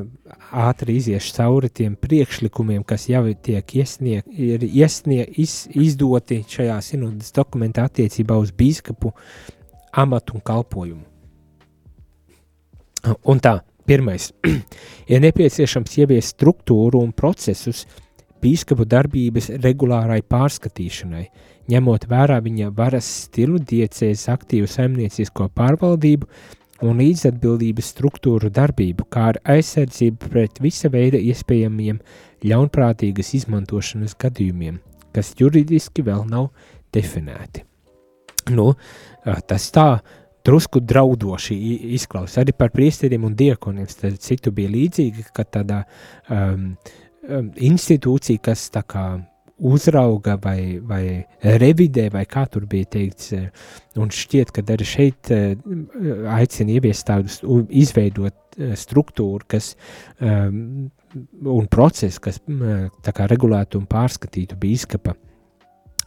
ātri 0.53 0.97
iziešu 0.99 1.33
cauri 1.37 1.69
tiem 1.73 1.95
priekšlikumiem, 1.99 2.83
kas 2.87 3.07
jau 3.09 3.23
tiek 3.43 3.75
iesnieg, 3.81 4.25
ir 4.29 4.65
iesnieg, 4.67 5.33
iz, 5.41 5.63
izdoti 5.73 6.43
šajā 6.49 6.77
sinodas 6.85 7.33
dokumentā 7.35 7.87
attiecībā 7.89 8.37
uz 8.41 8.53
bīskapu 8.53 9.13
amatu 9.97 10.37
un 10.37 10.45
kalpojumu. 10.45 11.05
Un 13.29 13.39
tā, 13.41 13.59
pirmais, 13.87 14.31
ir 15.11 15.23
nepieciešams 15.23 15.97
ieviest 16.03 16.35
struktūru 16.35 17.01
un 17.01 17.13
procesus 17.15 17.85
bīskapu 18.43 18.85
darbības 18.85 19.49
regulārai 19.63 20.21
pārskatīšanai, 20.21 21.25
ņemot 21.71 22.05
vērā 22.11 22.37
viņa 22.45 22.69
varas 22.77 23.07
stilu, 23.25 23.57
diecēs 23.59 24.27
aktīvu 24.33 24.69
saimniecisko 24.69 25.49
pārvaldību, 25.57 26.29
un 26.85 26.99
līdzatbildības 27.01 27.91
struktūru 27.95 28.51
darbību, 28.53 29.07
kā 29.09 29.31
ar 29.31 29.39
aizsardzību 29.55 30.29
pret 30.29 30.61
visa 30.61 30.91
veida 30.93 31.17
iespējamiem 31.17 31.99
ļaunprātīgas 32.45 33.33
izmantošanas 33.39 34.13
gadījumiem, 34.21 34.77
kas 35.15 35.33
juridiski 35.39 36.05
vēl 36.05 36.27
nav 36.29 36.51
definēti. 36.93 37.65
Nu, 38.53 38.71
tas 39.49 39.71
tā 39.75 39.89
drusku 40.47 40.81
draudoši 40.81 41.57
izklausās 41.97 42.41
arī 42.43 42.55
par 42.57 42.71
priesteriem 42.75 43.27
un 43.27 43.35
diekoniem. 43.37 43.87
Citu 44.23 44.53
bija 44.55 44.71
līdzīgi, 44.73 45.27
ka 45.35 45.45
tādā 45.57 45.81
um, 46.31 46.69
institūcija, 47.67 48.43
kas 48.49 48.69
tā 48.73 48.85
kā 48.87 49.07
uzrauga 49.57 50.37
vai, 50.41 50.79
vai 50.81 51.25
revidē, 51.41 52.07
vai 52.13 52.25
kā 52.29 52.45
tur 52.49 52.67
bija 52.69 52.85
teikts, 52.97 53.31
eh, 53.33 53.47
un 53.97 54.11
šķiet, 54.13 54.53
ka 54.53 54.61
arī 54.61 54.85
šeit 54.85 55.31
eh, 55.33 55.55
aicina 56.37 56.75
ieviest 56.77 57.07
tādu 57.07 57.63
izveidot 57.69 58.57
eh, 58.57 58.75
struktūru, 58.77 59.47
kas 59.49 59.73
um, 60.21 60.91
un 61.57 61.69
procesu, 61.71 62.21
kas 62.21 62.41
tā 63.03 63.13
kā 63.15 63.25
regulētu 63.31 63.79
un 63.81 63.87
pārskatītu 63.89 64.59
bīskapa 64.61 65.15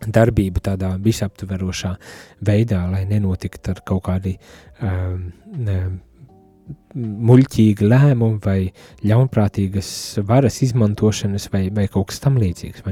darbību 0.07 0.62
tādā 0.64 0.94
visaptverošā 1.03 1.94
veidā, 2.46 2.84
lai 2.92 3.05
nenotiktu 3.09 3.74
ar 3.74 3.82
kaut 3.86 4.07
kādi 4.09 4.36
um, 4.80 5.28
muļķīgi 7.30 7.86
lēmumi 7.86 8.38
vai 8.44 8.59
ļaunprātīgas 9.07 9.90
varas 10.26 10.61
izmantošanas 10.66 11.48
vai, 11.53 11.64
vai 11.74 11.86
kaut 11.92 12.11
kas 12.11 12.22
tam 12.22 12.38
līdzīgs. 12.40 12.84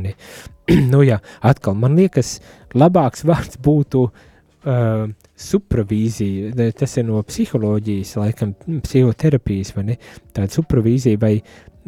nu 0.92 1.02
jā, 1.06 1.20
atkal 1.40 1.78
man 1.78 1.96
liekas, 1.98 2.38
labāks 2.78 3.24
vārds 3.28 3.58
būtu 3.64 4.04
uh, 4.08 5.08
supervīzija, 5.38 6.70
tas 6.78 6.96
ir 6.98 7.08
no 7.08 7.22
psiholoģijas, 7.26 8.16
laikam 8.20 8.54
psihoterapijas 8.84 9.74
vai 9.76 9.90
ne, 9.92 9.98
tāda 10.34 10.50
supervīzija 10.54 11.20
vai 11.22 11.36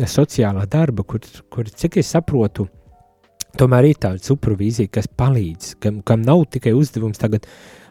sociālā 0.00 0.66
darba, 0.70 1.04
kur, 1.04 1.24
kur 1.52 1.68
cik 1.68 2.00
es 2.00 2.12
saprotu, 2.14 2.68
tomēr 3.58 3.90
ir 3.90 4.00
tāda 4.02 4.22
supervīzija, 4.22 4.92
kas 4.92 5.08
palīdz, 5.20 5.74
kam, 5.82 6.00
kam 6.06 6.22
nav 6.26 6.46
tikai 6.54 6.74
uzdevums 6.76 7.20
tagad 7.20 7.48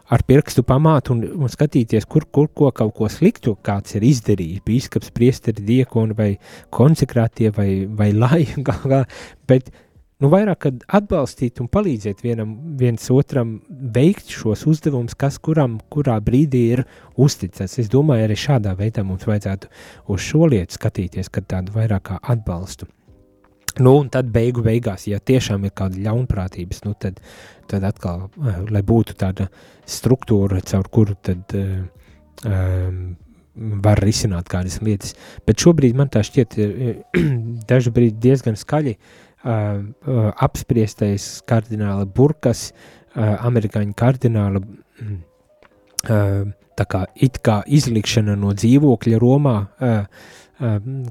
ar 0.09 0.23
pirkstu 0.25 0.63
pamāt 0.65 1.11
un, 1.13 1.21
un 1.37 1.51
skatīties, 1.51 2.07
kur, 2.09 2.25
kur 2.33 2.49
ko 2.49 2.71
kaut 2.75 2.95
ko 2.97 3.09
sliktu 3.11 3.55
kāds 3.65 3.97
ir 3.97 4.05
izdarījis, 4.07 4.63
bīskaps, 4.65 5.13
priesteri, 5.15 5.65
diekoni 5.65 6.17
vai 6.17 6.31
konsekrātie 6.73 7.53
vai, 7.55 7.69
vai 7.85 8.09
lai, 8.15 8.41
kā, 8.67 9.03
bet 9.49 9.71
nu 10.19 10.31
vairāk 10.33 10.67
atbalstīt 10.83 11.61
un 11.63 11.69
palīdzēt 11.71 12.23
vienam, 12.25 12.57
viens 12.79 13.05
otram 13.13 13.59
veikt 13.69 14.33
šos 14.33 14.65
uzdevumus, 14.69 15.15
kas 15.19 15.39
kuram, 15.39 15.79
kurā 15.93 16.17
brīdī 16.23 16.65
ir 16.75 16.85
uzticēts. 17.15 17.79
Es 17.85 17.91
domāju, 17.93 18.27
arī 18.27 18.39
šādā 18.39 18.75
veidā 18.79 19.05
mums 19.07 19.27
vajadzētu 19.29 19.71
uz 20.09 20.25
šo 20.25 20.49
lietu 20.51 20.79
skatīties, 20.79 21.31
kad 21.31 21.47
tādu 21.53 21.77
vairāk 21.77 22.09
kā 22.11 22.23
atbalstu. 22.35 22.89
Nu, 23.79 23.95
un 24.01 24.09
tad 24.11 24.29
beigu 24.33 24.63
beigās, 24.65 25.07
ja 25.07 25.19
tiešām 25.19 25.65
ir 25.67 25.73
kāda 25.77 26.01
ļaunprātības, 26.07 26.83
nu 26.85 26.95
tad, 26.99 27.21
tad 27.71 27.87
atkal, 27.87 28.27
uh, 28.27 28.61
lai 28.71 28.83
būtu 28.85 29.15
tāda 29.19 29.49
struktūra, 29.89 30.61
caur 30.67 30.91
kuru 30.93 31.15
tad 31.25 31.55
um, 31.55 33.01
var 33.83 33.99
risināt 34.03 34.49
kādas 34.51 34.79
lietas. 34.85 35.15
Bet 35.47 35.59
šobrīd 35.63 35.97
man 35.97 36.11
tā 36.11 36.23
šķiet 36.25 36.59
dažu 37.71 37.93
brīdi 37.95 38.19
diezgan 38.29 38.59
skaļi 38.59 38.95
uh, 38.95 39.81
apspriestais 40.45 41.31
kardināla 41.49 42.07
burkas, 42.07 42.69
uh, 42.71 43.35
amerikāņu 43.49 43.95
kardināla 43.99 44.63
uh, 44.63 46.47
tā 46.79 46.87
kā 46.87 47.03
it 47.19 47.41
kā 47.43 47.59
izlikšana 47.67 48.37
no 48.39 48.53
dzīvokļa 48.55 49.19
Romā, 49.21 49.55
uh, 49.65 50.37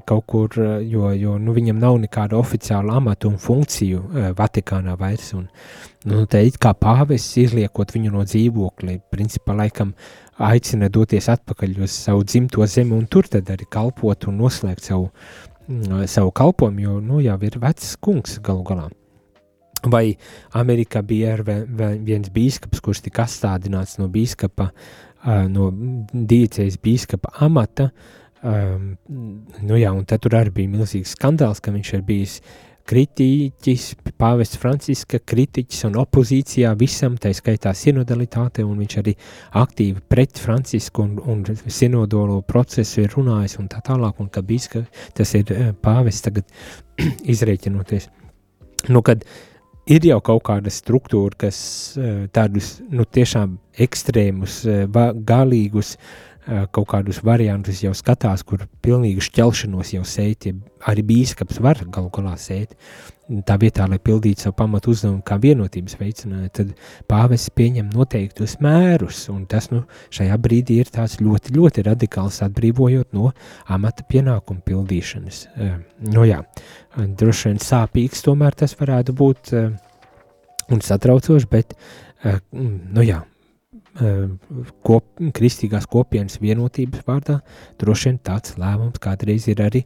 kaut 0.05 0.25
kur, 0.29 0.53
jo, 0.85 1.09
jo 1.17 1.37
nu, 1.41 1.53
viņam 1.55 1.79
nav 1.81 1.97
nekāda 2.03 2.37
oficiāla 2.37 2.99
amata 2.99 3.27
un 3.29 3.39
funkciju 3.41 4.33
Vatikānā 4.37 4.93
vairs. 4.99 5.31
Un, 5.33 5.47
nu, 6.09 6.25
te 6.29 6.43
it 6.45 6.59
kā 6.61 6.75
pāvests 6.77 7.39
izliekot 7.41 7.95
viņu 7.95 8.13
no 8.13 8.25
dzīvokļa, 8.27 8.99
principā 9.09 9.55
laikam 9.57 9.95
aicina 10.49 10.89
doties 10.93 11.31
atpakaļ 11.33 11.81
uz 11.83 11.97
savu 12.05 12.23
dzimto 12.23 12.65
zemi 12.69 12.95
un 12.95 13.09
tur 13.09 13.27
tad 13.27 13.49
arī 13.49 13.65
kalpot 13.71 14.29
un 14.29 14.37
noslēgt 14.43 14.85
savu, 14.91 15.09
savu 16.05 16.31
kalpojumu, 16.31 16.85
jo 16.85 16.99
nu, 17.01 17.19
jau 17.25 17.39
ir 17.41 17.59
vecs 17.59 17.95
kungs 17.99 18.37
galu 18.45 18.63
galā. 18.67 18.87
Vai 19.89 20.11
Amerikā 20.59 21.01
bija 21.07 21.37
viens 21.39 22.29
biskups, 22.35 22.81
kurš 22.83 23.05
tika 23.05 23.23
astādināts 23.23 23.97
no 23.97 24.09
biskupa, 24.11 24.69
no 25.49 25.69
diecējas 26.13 26.77
biskupa 26.83 27.31
amata, 27.45 27.89
um, 28.43 28.89
nu 29.61 29.77
jā, 29.79 29.91
un 29.93 30.05
tad 30.07 30.23
tur 30.23 30.37
arī 30.39 30.53
bija 30.61 30.73
milzīgs 30.77 31.15
skandāls, 31.17 31.61
ka 31.63 31.73
viņš 31.75 31.93
ir 31.97 32.03
bijis 32.07 32.39
kritiķis, 32.89 33.83
pāvests 34.17 34.57
Franciska 34.57 35.19
kritiķis 35.29 35.83
un 35.89 35.99
opozīcijā 36.01 36.71
visam, 36.79 37.19
tā 37.21 37.29
skaitā 37.37 37.75
sinodalitāte, 37.77 38.65
un 38.65 38.79
viņš 38.81 38.95
arī 39.03 39.13
aktīvi 39.61 40.01
pret 40.09 40.41
Francisku 40.41 41.05
un, 41.05 41.19
un 41.21 41.43
sinodolo 41.69 42.39
procesu 42.41 43.03
ir 43.03 43.13
runājis 43.13 43.59
un 43.61 43.69
tā 43.69 43.83
tālāk, 43.85 44.17
un 44.23 44.31
ka 44.33 44.41
biska, 44.41 44.87
tas 45.13 45.35
ir 45.37 45.53
pāvests 45.83 46.25
tagad 46.25 46.49
izrēķinoties. 47.35 48.09
Nu, 48.89 49.03
kad 49.05 49.21
uh, 49.21 49.37
ir 49.89 50.05
jau 50.05 50.19
kaut 50.23 50.43
kāda 50.49 50.71
struktūra, 50.73 51.35
kas 51.45 51.59
eh, 51.97 52.25
tādus 52.33 52.77
nu, 52.93 53.05
tiešām 53.05 53.57
ekstrēmus, 53.85 54.61
eh, 54.69 54.99
galīgus 55.27 55.95
eh, 55.95 56.28
kaut 56.73 56.87
kādus 56.89 57.21
variantus 57.25 57.83
jau 57.83 57.93
skatās, 57.97 58.43
kur 58.47 58.65
pilnīgi 58.83 59.21
šķelšanos 59.27 59.93
jau 59.93 60.03
sēt, 60.07 60.49
ja 60.49 60.55
arī 60.89 61.03
bīskaps 61.05 61.59
var 61.61 61.83
galu 61.91 62.11
galā 62.13 62.35
sēt. 62.39 62.75
Tā 63.45 63.59
vietā, 63.61 63.85
lai 63.85 63.99
pildītu 64.01 64.47
savu 64.47 64.55
pamatu 64.57 64.89
uzdevumu 64.89 65.21
kā 65.21 65.35
vienotības 65.37 65.99
veicinājumu, 65.99 66.49
tad 66.49 66.71
pāvests 67.11 67.51
pieņem 67.53 67.91
noteiktus 67.93 68.55
mērus, 68.63 69.19
un 69.29 69.43
tas 69.49 69.69
nu, 69.69 69.83
šajā 70.15 70.37
brīdī 70.41 70.79
ir 70.81 70.89
tāds 70.89 71.19
ļoti, 71.21 71.53
ļoti 71.59 71.85
radikāls 71.85 72.41
atbrīvojot 72.47 73.13
no 73.13 73.29
amata 73.69 74.07
pienākumu 74.09 74.65
pildīšanas. 74.65 75.43
Nu 76.09 76.25
jā, 76.25 76.41
droši 76.97 77.51
vien 77.51 77.61
sāpīgs 77.61 78.25
tomēr 78.25 78.57
tas 78.57 78.73
varētu 78.79 79.13
būt 79.21 79.53
un 80.73 80.81
satraucoši, 80.89 81.51
bet, 81.53 81.77
nu 82.57 83.05
jā, 83.05 83.21
kop, 83.99 85.05
kristīgās 85.35 85.87
kopienas 85.89 86.39
vienotības 86.41 87.03
vārdā, 87.07 87.39
droši 87.81 88.09
vien 88.09 88.19
tāds 88.23 88.55
lēmums 88.59 89.01
kādreiz 89.01 89.47
ir 89.51 89.61
arī 89.63 89.81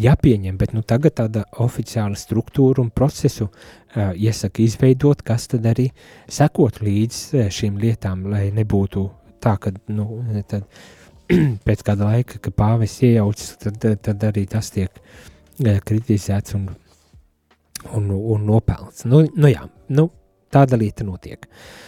jāpieņem, 0.00 0.56
bet 0.60 0.74
nu, 0.76 0.82
tagad 0.82 1.16
tāda 1.20 1.44
oficiāla 1.64 2.18
struktūra 2.18 2.82
un 2.82 2.90
procesu 2.94 3.46
uh, 3.48 4.12
iesaka 4.12 4.64
izveidot, 4.64 5.22
kas 5.24 5.48
tad 5.52 5.68
arī 5.70 5.88
sekot 6.28 6.82
līdz 6.84 7.20
uh, 7.38 7.46
šīm 7.52 7.78
lietām, 7.80 8.26
lai 8.32 8.48
nebūtu 8.54 9.06
tā, 9.44 9.56
ka 9.60 9.72
nu, 9.92 10.08
tad, 10.50 10.66
pēc 11.66 11.86
kāda 11.86 12.10
laika, 12.10 12.42
ka 12.44 12.52
pāvis 12.52 12.98
iejaucas, 13.06 13.54
tad, 13.64 13.88
tad 14.04 14.28
arī 14.28 14.44
tas 14.50 14.68
tiek 14.74 14.92
uh, 15.00 15.80
kritizēts 15.86 16.58
un, 16.58 16.68
un, 17.94 18.12
un 18.12 18.46
nopelns. 18.50 19.06
Nu, 19.08 19.24
nu 19.32 19.52
jā, 19.52 19.64
nu, 19.96 20.10
tāda 20.52 20.76
lieta 20.80 21.06
notiek. 21.06 21.48
Uh, 21.48 21.83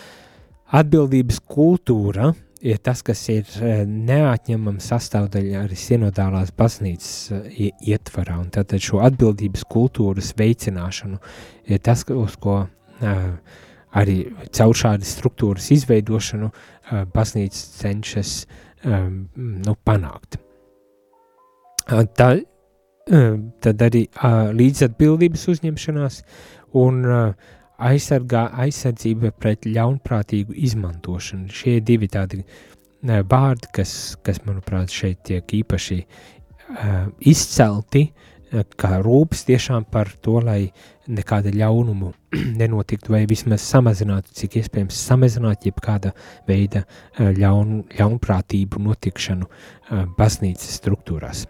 Atbildības 0.77 1.39
kultūra 1.49 2.33
ir 2.67 2.81
tas, 2.85 3.01
kas 3.05 3.21
ir 3.33 3.49
e, 3.65 3.85
neatņemama 3.87 4.83
sastāvdaļa 4.83 5.63
arī 5.63 5.79
sinodālās 5.79 6.51
baznīcas 6.57 7.13
e, 7.33 7.71
ietvarā, 7.93 8.37
un 8.43 8.51
tātad 8.53 8.83
šo 8.85 9.01
atbildības 9.07 9.65
kultūras 9.73 10.35
veicināšanu 10.37 11.21
ir 11.73 11.81
tas, 11.87 12.05
uz 12.13 12.37
ko 12.43 12.59
e, 12.67 13.15
arī 13.97 14.19
caur 14.57 14.77
šādas 14.77 15.15
struktūras 15.17 15.71
izveidošanu 15.73 16.51
baznīca 17.15 17.63
cenšas 17.81 18.33
nu, 18.85 19.73
panākt. 19.89 20.37
Tā, 21.89 22.29
tad 23.65 23.85
arī 23.87 24.03
līdzatbildības 24.61 25.47
uzņemšanās 25.55 26.19
un 26.77 27.01
uh, 27.09 27.55
aizsargā 27.79 28.47
aizsardzība 28.65 29.33
pret 29.37 29.67
ļaunprātīgu 29.69 30.57
izmantošanu. 30.69 31.51
Šie 31.53 31.81
divi 31.85 32.09
tādi 32.09 32.43
vārdi, 33.05 33.71
kas, 33.73 34.17
kas 34.25 34.41
manuprāt, 34.47 34.91
šeit 34.91 35.23
tiek 35.29 35.53
īpaši 35.61 35.99
uh, 36.01 37.07
izcelti, 37.21 38.09
kā 38.79 39.01
rūpes 39.03 39.43
tiešām 39.49 39.89
par 39.91 40.09
to, 40.23 40.39
lai 40.41 40.71
nekāda 41.11 41.51
ļaunumu 41.55 42.13
nenotiktu, 42.61 43.13
vai 43.13 43.25
vismaz 43.29 43.65
samazinātu, 43.67 44.33
cik 44.39 44.61
iespējams 44.63 45.03
samazināt 45.09 45.67
jebkāda 45.67 46.15
veida 46.49 46.87
ļaun, 47.19 47.83
ļaunprātību 47.99 48.83
notikšanu 48.87 49.51
uh, 49.51 50.07
baznīcas 50.19 50.81
struktūrās. 50.81 51.47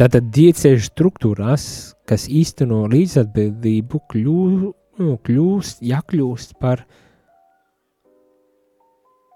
Tātad 0.00 0.28
diecēžu 0.34 0.88
struktūrās, 0.90 1.64
kas 2.08 2.26
īsteno 2.28 2.84
līdzatbildību, 2.92 4.02
kļū, 4.12 4.42
nu, 5.00 5.16
kļūst, 5.26 5.82
jākļūst 5.86 6.54
par 6.62 6.84
uh, 6.84 7.00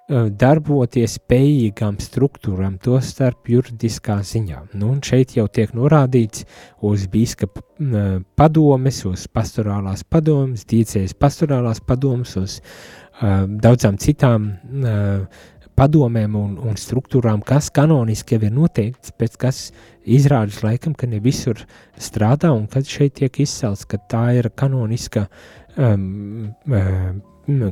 darboties 0.08 1.18
spējīgām 1.18 1.98
struktūrām, 2.02 2.78
to 2.82 3.00
starp 3.04 3.50
juridiskā 3.52 4.20
ziņā. 4.24 4.62
Nu, 4.74 4.92
un 4.94 5.02
šeit 5.04 5.36
jau 5.36 5.48
tiek 5.52 5.74
norādīts 5.76 6.46
uz 6.86 7.08
bīskapa 7.12 7.64
uh, 7.64 8.22
padomes, 8.38 9.02
uz 9.08 9.26
pastorālās 9.32 10.04
padomes, 10.08 10.64
diecējas 10.68 11.16
pastorālās 11.18 11.82
padomes, 11.84 12.36
uz 12.40 12.58
uh, 12.60 13.44
daudzām 13.48 14.00
citām 14.00 14.52
uh, 14.52 15.26
padomēm 15.78 16.34
un, 16.38 16.56
un 16.58 16.76
struktūrām, 16.78 17.42
kas 17.46 17.70
kanoniski 17.74 18.36
jau 18.36 18.48
ir 18.48 18.54
noteikts, 18.54 19.14
pēc 19.18 19.38
kas 19.40 19.62
izrādās 20.02 20.60
laikam, 20.66 20.96
ka 20.98 21.06
ne 21.10 21.20
visur 21.22 21.60
strādā, 22.00 22.50
un 22.54 22.66
kad 22.70 22.88
šeit 22.88 23.18
tiek 23.20 23.40
izcelts, 23.44 23.86
ka 23.88 24.00
tā 24.10 24.24
ir 24.40 24.50
kanoniska, 24.58 25.28
um, 25.76 26.50
um, 26.66 27.22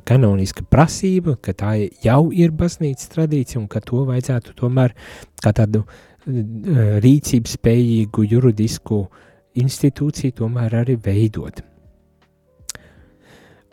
kanoniska 0.06 0.64
prasība, 0.70 1.36
ka 1.42 1.56
tā 1.56 1.76
jau 2.04 2.22
ir 2.32 2.54
baznīcas 2.56 3.10
tradīcija, 3.12 3.60
un 3.60 3.70
ka 3.72 3.82
to 3.84 4.06
vajadzētu 4.08 4.56
tomēr 4.62 4.94
kā 5.42 5.52
tādu 5.56 5.82
uh, 5.84 6.02
rīcības 7.02 7.58
spējīgu 7.58 8.28
juridisku 8.32 9.06
institūciju 9.56 10.42
tomēr 10.42 10.82
arī 10.84 11.00
veidot. 11.02 11.64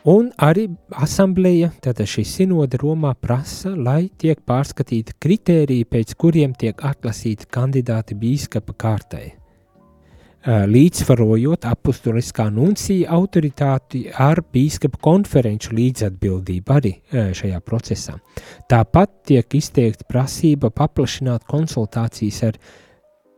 Un 0.04 0.26
arī 0.36 0.66
asambleja, 1.00 1.70
tātad 1.80 2.04
šī 2.04 2.26
sinode 2.28 2.76
Romā 2.76 3.14
prasa, 3.16 3.70
lai 3.72 4.10
tiek 4.20 4.42
pārskatīti 4.44 5.14
kritēriji, 5.16 5.86
pēc 5.88 6.12
kuriem 6.20 6.52
tiek 6.60 6.84
atlasīti 6.84 7.48
kandidāti 7.48 8.18
bīskapa 8.20 8.76
kārtai. 8.76 9.30
Līdzsvarojot 10.44 11.64
apustuliskā 11.64 12.50
nuncija 12.52 13.14
autoritāti 13.16 14.02
ar 14.12 14.42
bīskapa 14.52 15.00
konferenču 15.00 15.72
līdzatbildību 15.72 16.74
arī 16.74 16.92
šajā 17.08 17.62
procesā. 17.64 18.18
Tāpat 18.68 19.22
tiek 19.32 19.56
izteikta 19.56 20.04
prasība 20.04 20.68
paplašināt 20.68 21.48
konsultācijas 21.48 22.42
ar 22.50 22.60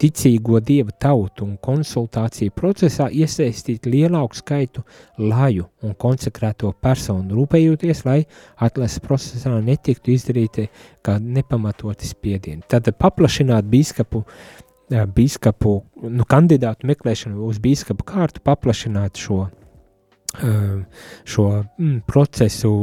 ticīgo 0.01 0.61
dieva 0.61 0.92
tautu 1.01 1.44
un 1.47 1.57
konsultāciju 1.62 2.53
procesā 2.57 3.09
iesaistīt 3.12 3.88
lielāku 3.88 4.38
skaitu 4.38 4.84
laju 5.18 5.68
un 5.86 5.97
konsekrēto 5.99 6.72
personu, 6.82 7.36
rūpējoties, 7.38 8.05
lai 8.09 8.18
atlases 8.66 9.03
procesā 9.05 9.55
netiktu 9.64 10.12
izdarīti 10.14 10.68
kā 11.05 11.16
nepamatoti 11.22 12.09
spiedieni. 12.09 12.64
Tad 12.68 12.90
paplašināt 13.01 13.68
bīskapu, 13.72 14.24
bīskapu 15.16 15.76
nu, 16.11 16.26
kandidātu 16.28 16.88
meklēšanu 16.92 17.49
uz 17.49 17.61
bīskapu 17.62 18.07
kārtu, 18.07 18.44
paplašināt 18.44 19.22
šo, 19.22 19.47
šo 21.24 21.49
mm, 21.78 22.03
procesu 22.09 22.74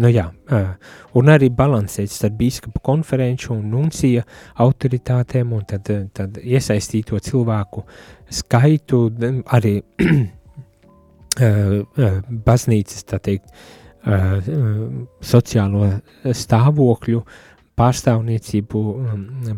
Nu 0.00 0.08
jā, 0.08 0.24
un 1.18 1.28
arī 1.28 1.50
balansēt 1.52 2.08
starp 2.08 2.38
biskupa 2.38 2.80
konferenču 2.80 3.50
un 3.52 3.66
nuncija 3.74 4.22
autoritātēm 4.64 5.52
un 5.52 5.66
tad, 5.68 5.90
tad 6.16 6.38
iesaistīto 6.40 7.20
cilvēku 7.20 7.84
skaitu, 8.32 9.02
arī 9.52 9.74
baznīcas, 12.48 13.04
tā 13.04 13.20
teikt, 13.20 13.52
sociālo 15.22 15.88
stāvokļu 16.24 17.20
pārstāvniecību 17.78 18.80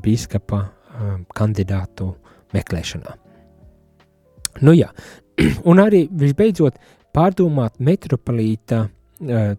biskupa 0.03 0.65
kandidātu 1.35 2.11
meklēšanā. 2.55 3.15
Nu 4.67 4.75
jā, 4.75 4.91
un 5.71 5.83
arī 5.83 6.05
visbeidzot 6.11 6.77
pārdomāt 7.15 7.79
metropolīta 7.79 8.89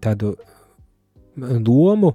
tādu 0.04 0.36
lomu 1.38 2.14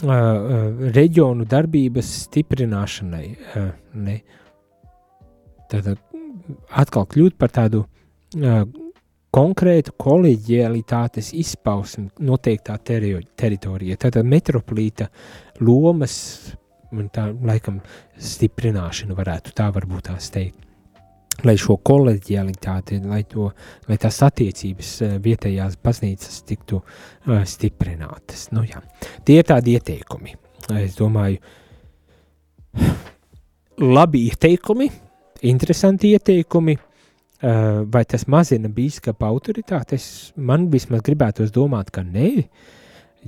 reģionu 0.00 1.44
darbības 1.44 2.12
stiprināšanai. 2.26 3.26
Ne. 4.00 4.20
Tad 5.70 5.90
atkal 6.80 7.04
kļūt 7.10 7.36
par 7.38 7.52
tādu 7.52 7.84
konkrētu 9.30 9.92
kolēģialitātes 10.00 11.34
izpausmi 11.38 12.08
noteiktā 12.26 12.78
teri 12.82 13.12
teritorijā. 13.38 13.98
Tātad 14.00 14.26
metropolīta 14.26 15.10
lomas, 15.60 16.16
tā 17.14 17.28
laikam 17.34 17.78
stiprināšana 18.18 19.14
varētu 19.18 19.54
tā 19.54 19.68
varbūt 19.74 20.08
tās 20.10 20.32
teikt. 20.34 20.69
Lai 21.46 21.54
šo 21.60 21.78
kolēģialitāti, 21.86 23.00
lai, 23.08 23.22
to, 23.28 23.48
lai 23.88 23.96
tās 24.00 24.18
attiecības 24.26 24.90
vietējās 25.24 25.78
baznīcas 25.84 26.42
tiktu 26.48 26.82
uh, 26.82 27.40
stiprinātas. 27.48 28.48
Nu, 28.52 28.64
jā. 28.68 28.82
Tie 29.24 29.38
ir 29.40 29.48
tādi 29.48 29.78
ieteikumi. 29.78 30.36
Es 30.80 30.98
domāju, 30.98 31.40
labi 33.98 34.26
ieteikumi, 34.28 34.90
interesanti 35.50 36.14
ieteikumi, 36.14 36.76
Uh, 37.40 37.86
vai 37.88 38.02
tas 38.04 38.26
mazina 38.28 38.68
biskupa 38.68 39.24
autoritāti? 39.32 39.96
Es, 39.96 40.06
man 40.36 40.66
vismaz 40.68 41.00
gribētos 41.06 41.48
domāt, 41.54 41.88
ka 41.88 42.02
nē. 42.04 42.26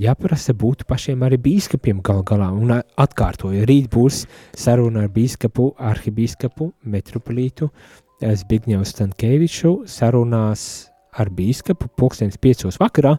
Jāprasa 0.01 0.55
būt 0.57 0.87
pašiem 0.89 1.21
arī 1.27 1.37
biskupiem 1.43 2.01
gal 2.05 2.23
galā. 2.25 2.49
Un 2.57 2.73
atkārtoju, 2.73 3.67
rīt 3.69 3.91
būs 3.93 4.23
saruna 4.57 5.05
ar 5.05 5.11
biskupu, 5.13 5.73
arhibīskapu, 5.77 6.71
metropolītu 6.89 7.69
Zbigņevu 8.23 8.87
Stankēviču 8.89 9.73
sarunās 9.91 10.65
ar 11.19 11.29
biskupu 11.35 11.91
pulkstens 11.99 12.41
piecos 12.41 12.81
vakarā. 12.81 13.19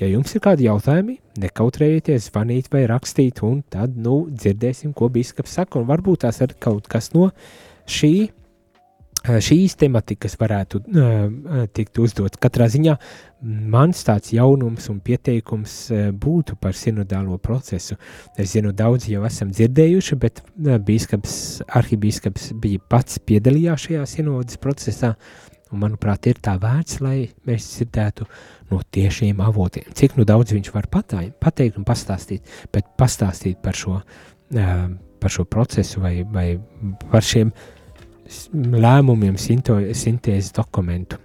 Ja 0.00 0.08
jums 0.08 0.32
ir 0.34 0.42
kādi 0.42 0.66
jautājumi, 0.66 1.18
nekautrējieties 1.42 2.30
zvanīt 2.30 2.70
vai 2.72 2.86
rakstīt, 2.90 3.44
un 3.46 3.60
tad, 3.70 3.94
nu, 3.94 4.24
dzirdēsim, 4.32 4.94
ko 4.96 5.10
biskups 5.12 5.58
saka, 5.60 5.78
un 5.78 5.86
varbūt 5.90 6.24
tās 6.24 6.40
ir 6.42 6.56
kaut 6.64 6.88
kas 6.90 7.12
no 7.14 7.28
šī 7.84 8.14
Eh, 8.24 8.43
šīs 9.24 9.76
tematikas 9.80 10.36
varētu 10.40 10.80
uh, 10.80 11.62
tikt 11.72 11.98
uzdots. 12.02 12.38
Katrā 12.40 12.66
ziņā 12.72 12.96
mans 13.72 14.02
tāds 14.04 14.32
jaunums 14.36 14.88
un 14.92 15.00
pieteikums 15.04 15.76
uh, 15.92 16.08
būtu 16.12 16.58
par 16.60 16.76
sinodālo 16.76 17.38
procesu. 17.40 17.96
Es 18.36 18.52
zinu, 18.52 18.74
daudzi 18.76 19.14
jau 19.14 19.24
esam 19.24 19.52
dzirdējuši, 19.54 20.18
bet 20.20 20.42
uh, 20.44 20.76
bīskaps, 20.76 21.36
arhibīskaps 21.80 22.52
bija 22.60 22.82
pats 22.90 23.20
piedalījās 23.24 23.88
šajā 23.88 24.04
sinodas 24.10 24.60
procesā, 24.60 25.14
un 25.72 25.80
manuprāt, 25.82 26.28
ir 26.28 26.42
tā 26.44 26.58
vērts, 26.60 27.00
lai 27.04 27.30
mēs 27.48 27.70
dzirdētu 27.78 28.28
no 28.72 28.82
tiešiem 28.92 29.40
avotiem. 29.44 29.88
Cik 29.96 30.18
nu 30.18 30.28
daudz 30.28 30.52
viņš 30.52 30.68
var 30.74 30.90
patā, 30.92 31.24
pateikt 31.40 31.80
un 31.80 31.88
pastāstīt, 31.88 32.44
bet 32.76 32.92
pastāstīt 33.00 33.64
par 33.64 33.78
šo, 33.78 34.02
par 34.52 35.32
šo 35.32 35.46
procesu 35.48 36.04
vai, 36.04 36.18
vai 36.28 36.46
par 37.08 37.24
šiem 37.24 37.50
uh, 37.50 37.73
lēmumiem, 38.54 39.36
sintēzes 39.38 40.52
dokumentu. 40.56 41.20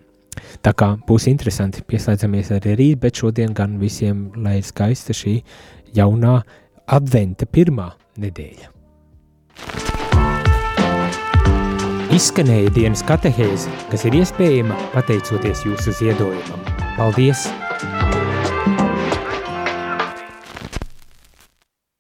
Tā 0.64 0.74
kā 0.78 0.94
būs 1.08 1.28
interesanti, 1.32 1.84
pieslēdzamies 1.88 2.52
arī 2.56 2.76
rīt, 2.80 3.00
bet 3.04 3.20
šodien 3.22 3.54
gan 3.56 3.78
visiem, 3.82 4.30
lai 4.40 4.60
ir 4.60 4.68
skaista 4.68 5.16
šī 5.16 5.40
jaunā 5.96 6.40
adventa 6.90 7.48
pirmā 7.50 7.92
nedēļa. 8.20 8.76
Izskanēja 12.16 12.72
dienas 12.74 13.04
katehēze, 13.06 13.70
kas 13.92 14.08
ir 14.10 14.18
iespējama 14.24 14.78
pateicoties 14.96 15.62
jūsu 15.68 15.94
ziedojumam. 16.02 16.66
Paldies! 16.98 17.46